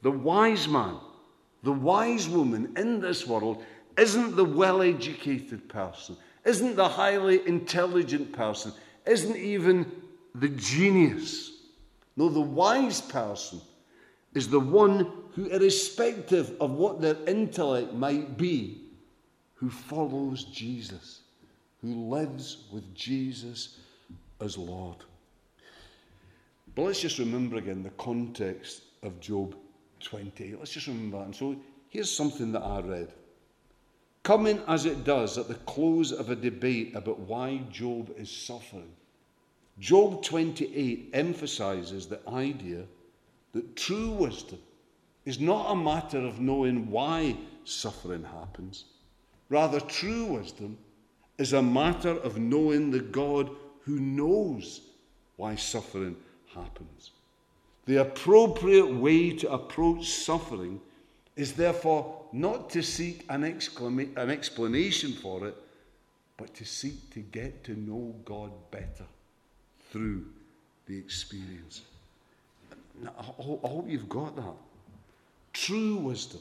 The 0.00 0.10
wise 0.10 0.66
man, 0.66 0.96
the 1.62 1.72
wise 1.72 2.26
woman 2.26 2.72
in 2.78 3.02
this 3.02 3.26
world 3.26 3.62
isn't 3.98 4.34
the 4.34 4.44
well 4.44 4.80
educated 4.80 5.68
person, 5.68 6.16
isn't 6.48 6.76
the 6.76 6.88
highly 6.88 7.46
intelligent 7.46 8.32
person, 8.32 8.72
isn't 9.06 9.36
even 9.36 9.92
the 10.34 10.48
genius. 10.48 11.52
No, 12.16 12.30
the 12.30 12.40
wise 12.40 13.02
person 13.02 13.60
is 14.34 14.48
the 14.48 14.58
one 14.58 15.12
who, 15.34 15.46
irrespective 15.46 16.56
of 16.58 16.70
what 16.70 17.02
their 17.02 17.16
intellect 17.26 17.92
might 17.92 18.38
be, 18.38 18.80
who 19.56 19.68
follows 19.68 20.44
Jesus, 20.44 21.20
who 21.82 22.08
lives 22.08 22.64
with 22.72 22.94
Jesus 22.94 23.78
as 24.40 24.56
Lord. 24.56 24.96
But 26.74 26.82
let's 26.82 27.00
just 27.00 27.18
remember 27.18 27.56
again 27.56 27.82
the 27.82 27.90
context 27.90 28.82
of 29.02 29.20
Job 29.20 29.54
20. 30.00 30.56
Let's 30.56 30.72
just 30.72 30.86
remember 30.86 31.18
that. 31.18 31.24
And 31.24 31.36
so 31.36 31.56
here's 31.90 32.10
something 32.10 32.52
that 32.52 32.62
I 32.62 32.80
read. 32.80 33.12
Coming 34.22 34.60
as 34.66 34.84
it 34.84 35.04
does 35.04 35.38
at 35.38 35.48
the 35.48 35.54
close 35.54 36.12
of 36.12 36.30
a 36.30 36.36
debate 36.36 36.94
about 36.94 37.20
why 37.20 37.58
Job 37.70 38.12
is 38.16 38.30
suffering, 38.30 38.92
Job 39.78 40.22
28 40.22 41.10
emphasizes 41.12 42.06
the 42.06 42.20
idea 42.28 42.84
that 43.52 43.76
true 43.76 44.10
wisdom 44.10 44.58
is 45.24 45.40
not 45.40 45.72
a 45.72 45.76
matter 45.76 46.18
of 46.18 46.40
knowing 46.40 46.90
why 46.90 47.36
suffering 47.64 48.24
happens 48.24 48.84
Rather, 49.48 49.80
true 49.80 50.24
wisdom 50.24 50.76
is 51.38 51.52
a 51.52 51.62
matter 51.62 52.10
of 52.10 52.38
knowing 52.38 52.90
the 52.90 53.00
God 53.00 53.50
who 53.82 53.98
knows 53.98 54.82
why 55.36 55.54
suffering 55.54 56.16
happens. 56.54 57.12
The 57.86 57.96
appropriate 57.96 58.94
way 58.94 59.30
to 59.36 59.50
approach 59.50 60.10
suffering 60.10 60.80
is 61.38 61.52
therefore 61.52 62.24
not 62.32 62.68
to 62.68 62.82
seek 62.82 63.24
an, 63.28 63.42
exclama- 63.42 64.14
an 64.16 64.28
explanation 64.28 65.12
for 65.12 65.46
it, 65.46 65.56
but 66.36 66.52
to 66.54 66.64
seek 66.64 67.10
to 67.14 67.20
get 67.20 67.62
to 67.64 67.78
know 67.78 68.14
God 68.24 68.50
better 68.72 69.06
through 69.90 70.26
the 70.86 70.98
experience. 70.98 71.82
I 73.06 73.22
hope 73.22 73.86
you've 73.88 74.08
got 74.08 74.34
that. 74.34 74.54
True 75.52 75.96
wisdom 75.96 76.40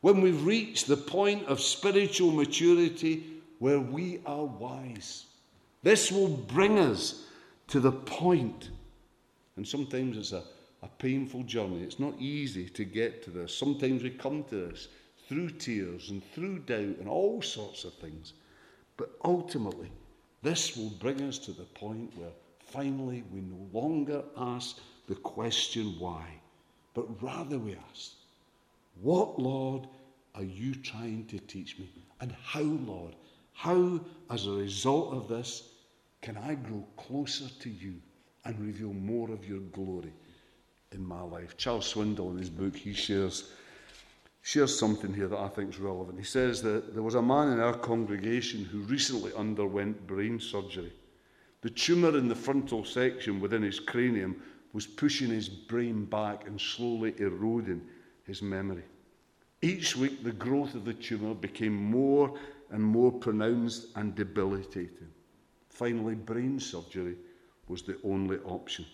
when 0.00 0.20
we've 0.20 0.44
reached 0.46 0.86
the 0.86 0.96
point 0.96 1.46
of 1.46 1.60
spiritual 1.60 2.30
maturity 2.30 3.24
where 3.58 3.80
we 3.80 4.20
are 4.24 4.44
wise. 4.44 5.26
This 5.82 6.12
will 6.12 6.28
bring 6.28 6.78
us 6.78 7.24
to 7.68 7.80
the 7.80 7.92
point, 7.92 8.70
and 9.56 9.66
sometimes 9.66 10.16
it's 10.16 10.32
a, 10.32 10.42
a 10.82 10.88
painful 10.88 11.42
journey. 11.42 11.82
It's 11.82 12.00
not 12.00 12.14
easy 12.18 12.68
to 12.70 12.84
get 12.84 13.22
to 13.24 13.30
this. 13.30 13.56
Sometimes 13.56 14.02
we 14.02 14.10
come 14.10 14.44
to 14.44 14.68
this 14.68 14.88
through 15.28 15.50
tears 15.50 16.10
and 16.10 16.22
through 16.32 16.60
doubt 16.60 16.98
and 16.98 17.08
all 17.08 17.42
sorts 17.42 17.84
of 17.84 17.94
things. 17.94 18.32
But 18.96 19.10
ultimately, 19.24 19.90
this 20.42 20.76
will 20.76 20.90
bring 20.90 21.20
us 21.22 21.38
to 21.38 21.52
the 21.52 21.64
point 21.64 22.16
where 22.16 22.32
finally 22.66 23.24
we 23.32 23.40
no 23.40 23.68
longer 23.72 24.22
ask 24.36 24.78
the 25.06 25.14
question 25.16 25.96
why, 25.98 26.24
but 26.94 27.22
rather 27.22 27.58
we 27.58 27.76
ask, 27.90 28.12
What, 29.02 29.38
Lord, 29.38 29.86
are 30.34 30.44
you 30.44 30.74
trying 30.74 31.26
to 31.26 31.38
teach 31.38 31.78
me? 31.78 31.90
And 32.20 32.32
how, 32.44 32.62
Lord, 32.62 33.14
how, 33.52 34.00
as 34.30 34.46
a 34.46 34.52
result 34.52 35.14
of 35.14 35.28
this, 35.28 35.70
can 36.22 36.36
I 36.36 36.54
grow 36.54 36.86
closer 36.96 37.48
to 37.48 37.70
you 37.70 37.94
and 38.44 38.58
reveal 38.58 38.92
more 38.92 39.30
of 39.30 39.48
your 39.48 39.60
glory 39.60 40.12
in 40.92 41.04
my 41.04 41.20
life? 41.20 41.56
Charles 41.56 41.92
Swindoll, 41.92 42.32
in 42.32 42.38
his 42.38 42.50
book, 42.50 42.76
he 42.76 42.92
shares, 42.92 43.52
shares 44.42 44.78
something 44.78 45.12
here 45.12 45.28
that 45.28 45.38
I 45.38 45.48
think 45.48 45.70
is 45.70 45.78
relevant. 45.78 46.18
He 46.18 46.24
says 46.24 46.62
that 46.62 46.94
there 46.94 47.02
was 47.02 47.14
a 47.14 47.22
man 47.22 47.52
in 47.52 47.60
our 47.60 47.76
congregation 47.76 48.64
who 48.64 48.80
recently 48.80 49.32
underwent 49.34 50.06
brain 50.06 50.40
surgery. 50.40 50.92
The 51.62 51.70
tumour 51.70 52.16
in 52.16 52.28
the 52.28 52.34
frontal 52.34 52.84
section 52.84 53.40
within 53.40 53.62
his 53.62 53.80
cranium 53.80 54.42
was 54.72 54.86
pushing 54.86 55.28
his 55.28 55.48
brain 55.48 56.04
back 56.04 56.46
and 56.46 56.60
slowly 56.60 57.14
eroding 57.18 57.82
his 58.24 58.40
memory. 58.40 58.84
Each 59.62 59.94
week, 59.94 60.24
the 60.24 60.32
growth 60.32 60.74
of 60.74 60.84
the 60.84 60.94
tumour 60.94 61.34
became 61.34 61.74
more 61.74 62.38
and 62.70 62.82
more 62.82 63.12
pronounced 63.12 63.88
and 63.96 64.14
debilitating. 64.14 65.08
Finally, 65.68 66.14
brain 66.14 66.58
surgery 66.58 67.16
was 67.68 67.82
the 67.82 67.98
only 68.04 68.38
option. 68.38 68.86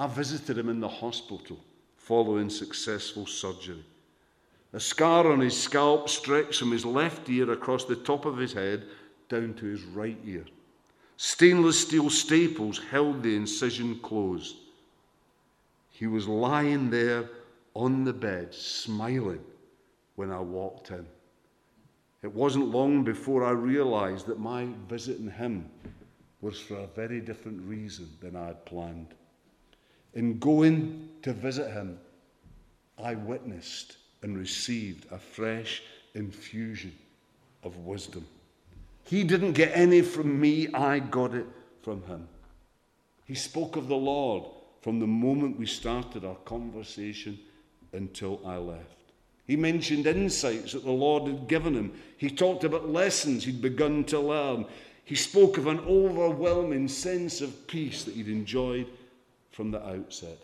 I 0.00 0.06
visited 0.06 0.56
him 0.56 0.70
in 0.70 0.80
the 0.80 0.88
hospital 0.88 1.58
following 1.98 2.48
successful 2.48 3.26
surgery. 3.26 3.84
A 4.72 4.80
scar 4.80 5.30
on 5.30 5.40
his 5.40 5.54
scalp 5.60 6.08
stretched 6.08 6.58
from 6.58 6.72
his 6.72 6.86
left 6.86 7.28
ear 7.28 7.50
across 7.50 7.84
the 7.84 7.96
top 7.96 8.24
of 8.24 8.38
his 8.38 8.54
head 8.54 8.86
down 9.28 9.52
to 9.54 9.66
his 9.66 9.82
right 9.82 10.16
ear. 10.24 10.46
Stainless 11.18 11.78
steel 11.78 12.08
staples 12.08 12.78
held 12.90 13.22
the 13.22 13.36
incision 13.36 13.98
closed. 13.98 14.56
He 15.90 16.06
was 16.06 16.26
lying 16.26 16.88
there 16.88 17.28
on 17.74 18.04
the 18.04 18.14
bed, 18.14 18.54
smiling, 18.54 19.44
when 20.16 20.30
I 20.30 20.40
walked 20.40 20.92
in. 20.92 21.04
It 22.22 22.32
wasn't 22.32 22.68
long 22.68 23.04
before 23.04 23.44
I 23.44 23.50
realized 23.50 24.28
that 24.28 24.40
my 24.40 24.66
visiting 24.88 25.30
him 25.30 25.68
was 26.40 26.58
for 26.58 26.76
a 26.76 26.86
very 26.86 27.20
different 27.20 27.60
reason 27.68 28.08
than 28.22 28.34
I 28.34 28.46
had 28.46 28.64
planned. 28.64 29.14
In 30.14 30.38
going 30.38 31.08
to 31.22 31.32
visit 31.32 31.70
him, 31.70 31.98
I 33.02 33.14
witnessed 33.14 33.96
and 34.22 34.36
received 34.36 35.06
a 35.10 35.18
fresh 35.18 35.82
infusion 36.14 36.92
of 37.62 37.76
wisdom. 37.78 38.26
He 39.04 39.24
didn't 39.24 39.52
get 39.52 39.72
any 39.74 40.02
from 40.02 40.40
me, 40.40 40.68
I 40.72 40.98
got 40.98 41.34
it 41.34 41.46
from 41.82 42.02
him. 42.04 42.28
He 43.24 43.34
spoke 43.34 43.76
of 43.76 43.88
the 43.88 43.96
Lord 43.96 44.44
from 44.82 44.98
the 44.98 45.06
moment 45.06 45.58
we 45.58 45.66
started 45.66 46.24
our 46.24 46.36
conversation 46.36 47.38
until 47.92 48.40
I 48.44 48.56
left. 48.56 48.96
He 49.46 49.56
mentioned 49.56 50.06
insights 50.06 50.72
that 50.72 50.84
the 50.84 50.90
Lord 50.90 51.24
had 51.30 51.48
given 51.48 51.74
him. 51.74 51.92
He 52.16 52.30
talked 52.30 52.64
about 52.64 52.88
lessons 52.88 53.44
he'd 53.44 53.60
begun 53.60 54.04
to 54.04 54.20
learn. 54.20 54.64
He 55.04 55.16
spoke 55.16 55.58
of 55.58 55.66
an 55.66 55.80
overwhelming 55.80 56.86
sense 56.88 57.40
of 57.40 57.66
peace 57.66 58.04
that 58.04 58.14
he'd 58.14 58.28
enjoyed 58.28 58.86
from 59.50 59.70
the 59.70 59.84
outset. 59.86 60.38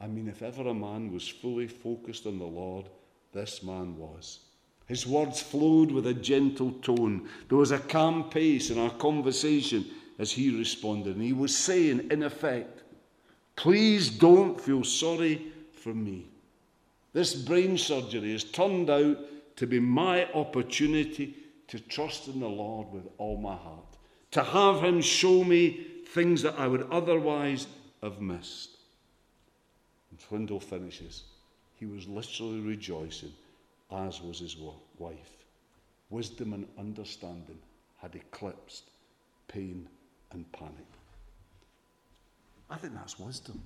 I 0.00 0.06
mean, 0.06 0.28
if 0.28 0.42
ever 0.42 0.68
a 0.68 0.74
man 0.74 1.12
was 1.12 1.26
fully 1.26 1.66
focused 1.66 2.26
on 2.26 2.38
the 2.38 2.44
Lord, 2.44 2.88
this 3.32 3.62
man 3.62 3.96
was. 3.96 4.40
His 4.86 5.06
words 5.06 5.42
flowed 5.42 5.90
with 5.90 6.06
a 6.06 6.14
gentle 6.14 6.72
tone. 6.82 7.28
There 7.48 7.58
was 7.58 7.72
a 7.72 7.78
calm 7.78 8.30
pace 8.30 8.70
in 8.70 8.78
our 8.78 8.90
conversation 8.90 9.84
as 10.18 10.32
he 10.32 10.56
responded. 10.56 11.16
And 11.16 11.24
he 11.24 11.32
was 11.32 11.56
saying, 11.56 12.08
in 12.10 12.22
effect, 12.22 12.82
please 13.54 14.08
don't 14.08 14.60
feel 14.60 14.84
sorry 14.84 15.52
for 15.72 15.94
me. 15.94 16.26
This 17.12 17.34
brain 17.34 17.76
surgery 17.76 18.32
has 18.32 18.44
turned 18.44 18.90
out 18.90 19.18
to 19.56 19.66
be 19.66 19.80
my 19.80 20.30
opportunity 20.32 21.34
to 21.66 21.78
trust 21.80 22.28
in 22.28 22.40
the 22.40 22.48
Lord 22.48 22.90
with 22.92 23.08
all 23.18 23.36
my 23.36 23.56
heart, 23.56 23.96
to 24.30 24.42
have 24.42 24.82
Him 24.82 25.00
show 25.00 25.44
me 25.44 25.86
things 26.08 26.42
that 26.42 26.58
I 26.58 26.66
would 26.66 26.88
otherwise 26.90 27.66
have 28.02 28.20
missed. 28.20 28.78
And 30.10 30.18
Swindoll 30.48 30.62
finishes. 30.62 31.24
He 31.76 31.86
was 31.86 32.08
literally 32.08 32.60
rejoicing, 32.60 33.32
as 33.92 34.20
was 34.20 34.38
his 34.40 34.56
wife. 34.98 35.44
Wisdom 36.10 36.54
and 36.54 36.66
understanding 36.78 37.58
had 37.98 38.14
eclipsed 38.14 38.84
pain 39.48 39.88
and 40.32 40.50
panic. 40.52 40.86
I 42.70 42.76
think 42.76 42.94
that's 42.94 43.18
wisdom. 43.18 43.60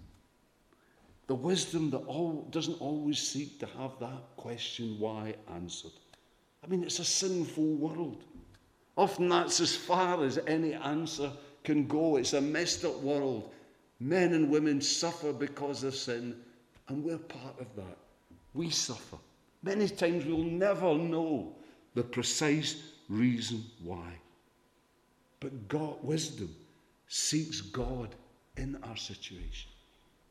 The 1.29 1.35
wisdom 1.35 1.91
that 1.91 2.05
all, 2.07 2.47
doesn't 2.51 2.81
always 2.81 3.19
seek 3.19 3.59
to 3.61 3.67
have 3.79 3.93
that 4.01 4.37
question 4.37 4.99
why 4.99 5.35
answered. 5.55 5.93
I 6.65 6.67
mean, 6.67 6.83
it's 6.83 6.99
a 6.99 7.05
sinful 7.05 7.77
world. 7.77 8.25
Often 8.97 9.29
that's 9.29 9.61
as 9.61 9.75
far 9.75 10.25
as 10.25 10.39
any 10.47 10.75
answer 10.75 11.33
can 11.65 11.87
go. 11.87 12.17
It's 12.17 12.33
a 12.33 12.41
messed 12.41 12.85
up 12.85 12.99
world. 13.01 13.51
Men 14.01 14.33
and 14.33 14.51
women 14.51 14.81
suffer 14.81 15.33
because 15.33 15.85
of 15.85 15.95
sin, 15.95 16.37
and 16.89 17.05
we're 17.05 17.19
part 17.19 17.61
of 17.61 17.75
that. 17.77 17.97
We 18.55 18.71
suffer. 18.71 19.19
Many 19.63 19.89
times 19.89 20.25
we'll 20.25 20.39
never 20.39 20.95
know 20.95 21.55
the 21.95 22.03
precise 22.03 22.83
reason 23.09 23.65
why. 23.83 24.19
But 25.39 25.69
God, 25.69 25.97
wisdom 26.03 26.55
seeks 27.07 27.61
God 27.61 28.15
in 28.57 28.79
our 28.83 28.97
situation. 28.97 29.71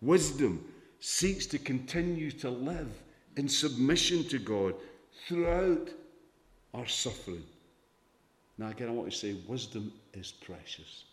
Wisdom 0.01 0.65
seeks 0.99 1.45
to 1.47 1.57
continue 1.57 2.31
to 2.31 2.49
live 2.49 2.91
in 3.37 3.47
submission 3.47 4.23
to 4.25 4.39
God 4.39 4.75
throughout 5.27 5.89
our 6.73 6.87
suffering. 6.87 7.43
Now, 8.57 8.69
again, 8.69 8.89
I 8.89 8.91
want 8.91 9.11
to 9.11 9.17
say 9.17 9.35
wisdom 9.47 9.93
is 10.13 10.31
precious. 10.31 11.05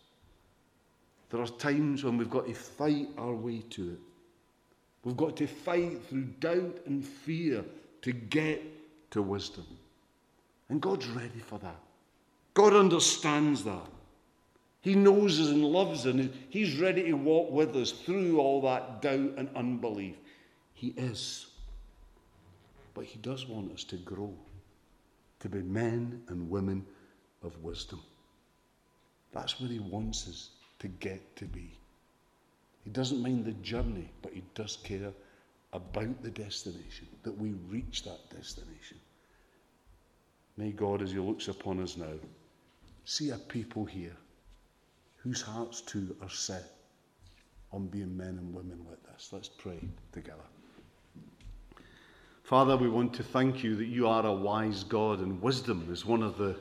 There 1.29 1.41
are 1.41 1.47
times 1.47 2.03
when 2.03 2.17
we've 2.17 2.29
got 2.29 2.47
to 2.47 2.53
fight 2.53 3.09
our 3.17 3.33
way 3.33 3.63
to 3.71 3.91
it. 3.91 3.99
We've 5.03 5.17
got 5.17 5.37
to 5.37 5.47
fight 5.47 6.03
through 6.05 6.25
doubt 6.39 6.79
and 6.85 7.05
fear 7.05 7.63
to 8.01 8.11
get 8.11 8.61
to 9.11 9.21
wisdom. 9.21 9.65
And 10.69 10.81
God's 10.81 11.07
ready 11.07 11.39
for 11.39 11.59
that. 11.59 11.79
God 12.53 12.73
understands 12.73 13.63
that. 13.63 13.87
He 14.81 14.95
knows 14.95 15.39
us 15.39 15.49
and 15.49 15.63
loves 15.63 16.05
us, 16.05 16.13
and 16.13 16.33
He's 16.49 16.79
ready 16.79 17.03
to 17.03 17.13
walk 17.13 17.51
with 17.51 17.75
us 17.75 17.91
through 17.91 18.39
all 18.39 18.61
that 18.61 19.01
doubt 19.01 19.33
and 19.37 19.49
unbelief. 19.55 20.15
He 20.73 20.89
is. 20.97 21.47
But 22.93 23.05
He 23.05 23.19
does 23.19 23.47
want 23.47 23.71
us 23.71 23.83
to 23.85 23.97
grow, 23.97 24.33
to 25.41 25.49
be 25.49 25.61
men 25.61 26.23
and 26.27 26.49
women 26.49 26.85
of 27.43 27.61
wisdom. 27.63 28.01
That's 29.31 29.59
where 29.59 29.69
He 29.69 29.79
wants 29.79 30.27
us 30.27 30.49
to 30.79 30.87
get 30.87 31.35
to 31.35 31.45
be. 31.45 31.77
He 32.83 32.89
doesn't 32.89 33.21
mind 33.21 33.45
the 33.45 33.51
journey, 33.53 34.09
but 34.21 34.33
He 34.33 34.43
does 34.55 34.77
care 34.83 35.11
about 35.73 36.23
the 36.23 36.31
destination, 36.31 37.07
that 37.23 37.37
we 37.37 37.49
reach 37.69 38.03
that 38.03 38.29
destination. 38.29 38.97
May 40.57 40.71
God, 40.71 41.01
as 41.01 41.11
He 41.11 41.19
looks 41.19 41.47
upon 41.47 41.81
us 41.81 41.97
now, 41.97 42.13
see 43.05 43.29
a 43.29 43.37
people 43.37 43.85
here 43.85 44.15
whose 45.17 45.41
hearts 45.41 45.81
too 45.81 46.15
are 46.21 46.29
set 46.29 46.63
on 47.71 47.87
being 47.87 48.15
men 48.15 48.37
and 48.39 48.53
women 48.53 48.79
like 48.89 49.03
this. 49.13 49.29
Let's 49.31 49.49
pray 49.49 49.79
together. 50.11 50.41
Father, 52.43 52.75
we 52.75 52.89
want 52.89 53.13
to 53.13 53.23
thank 53.23 53.63
you 53.63 53.75
that 53.75 53.85
you 53.85 54.07
are 54.07 54.25
a 54.25 54.33
wise 54.33 54.83
God, 54.83 55.19
and 55.19 55.39
wisdom 55.39 55.87
is 55.91 56.03
one 56.03 56.23
of 56.23 56.37
the, 56.37 56.55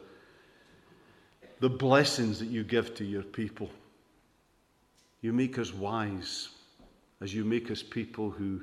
the 1.61 1.70
blessings 1.70 2.38
that 2.40 2.48
you 2.48 2.62
give 2.62 2.94
to 2.96 3.04
your 3.04 3.22
people. 3.22 3.70
You 5.20 5.33
make 5.33 5.59
us 5.59 5.74
wise 5.74 6.48
as 7.20 7.35
you 7.35 7.44
make 7.44 7.70
us 7.70 7.83
people 7.83 8.31
who 8.31 8.62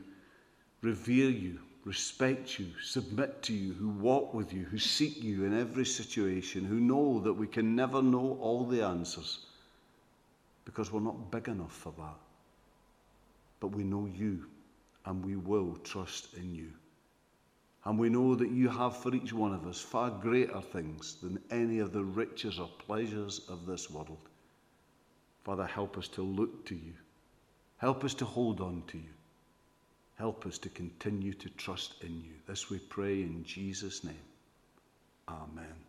revere 0.82 1.30
you, 1.30 1.60
respect 1.84 2.58
you, 2.58 2.68
submit 2.82 3.42
to 3.44 3.54
you, 3.54 3.74
who 3.74 3.90
walk 3.90 4.34
with 4.34 4.54
you, 4.54 4.64
who 4.64 4.78
seek 4.78 5.22
you 5.22 5.44
in 5.44 5.58
every 5.58 5.86
situation, 5.86 6.64
who 6.64 6.80
know 6.80 7.20
that 7.20 7.34
we 7.34 7.48
can 7.48 7.76
never 7.76 8.02
know 8.02 8.38
all 8.40 8.66
the 8.66 8.82
answers 8.82 9.46
because 10.64 10.92
we're 10.92 11.00
not 11.00 11.32
big 11.32 11.48
enough 11.48 11.74
for 11.74 11.94
that. 11.98 12.18
But 13.60 13.68
we 13.68 13.84
know 13.84 14.08
you 14.14 14.46
and 15.06 15.24
we 15.24 15.36
will 15.36 15.78
trust 15.84 16.34
in 16.36 16.56
you. 16.56 16.72
And 17.84 18.00
we 18.00 18.10
know 18.10 18.34
that 18.34 18.50
you 18.50 18.68
have 18.70 18.98
for 18.98 19.14
each 19.14 19.32
one 19.32 19.54
of 19.54 19.68
us 19.68 19.80
far 19.80 20.10
greater 20.10 20.62
things 20.62 21.18
than 21.22 21.40
any 21.52 21.80
of 21.80 21.94
the 21.94 22.04
riches 22.04 22.58
or 22.58 22.70
pleasures 22.80 23.42
of 23.48 23.68
this 23.68 23.92
world. 23.92 24.18
Father, 25.46 25.68
help 25.68 25.96
us 25.96 26.08
to 26.08 26.24
look 26.24 26.66
to 26.66 26.76
you. 26.76 26.94
Help 27.78 28.04
us 28.04 28.16
to 28.16 28.26
hold 28.26 28.60
on 28.62 28.82
to 28.88 28.98
you. 28.98 29.14
Help 30.16 30.46
us 30.48 30.58
to 30.58 30.70
continue 30.70 31.34
to 31.34 31.50
trust 31.50 31.94
in 32.02 32.20
you. 32.22 32.32
This 32.48 32.70
we 32.70 32.80
pray 32.80 33.22
in 33.22 33.44
Jesus' 33.44 34.04
name. 34.04 34.26
Amen. 35.30 35.86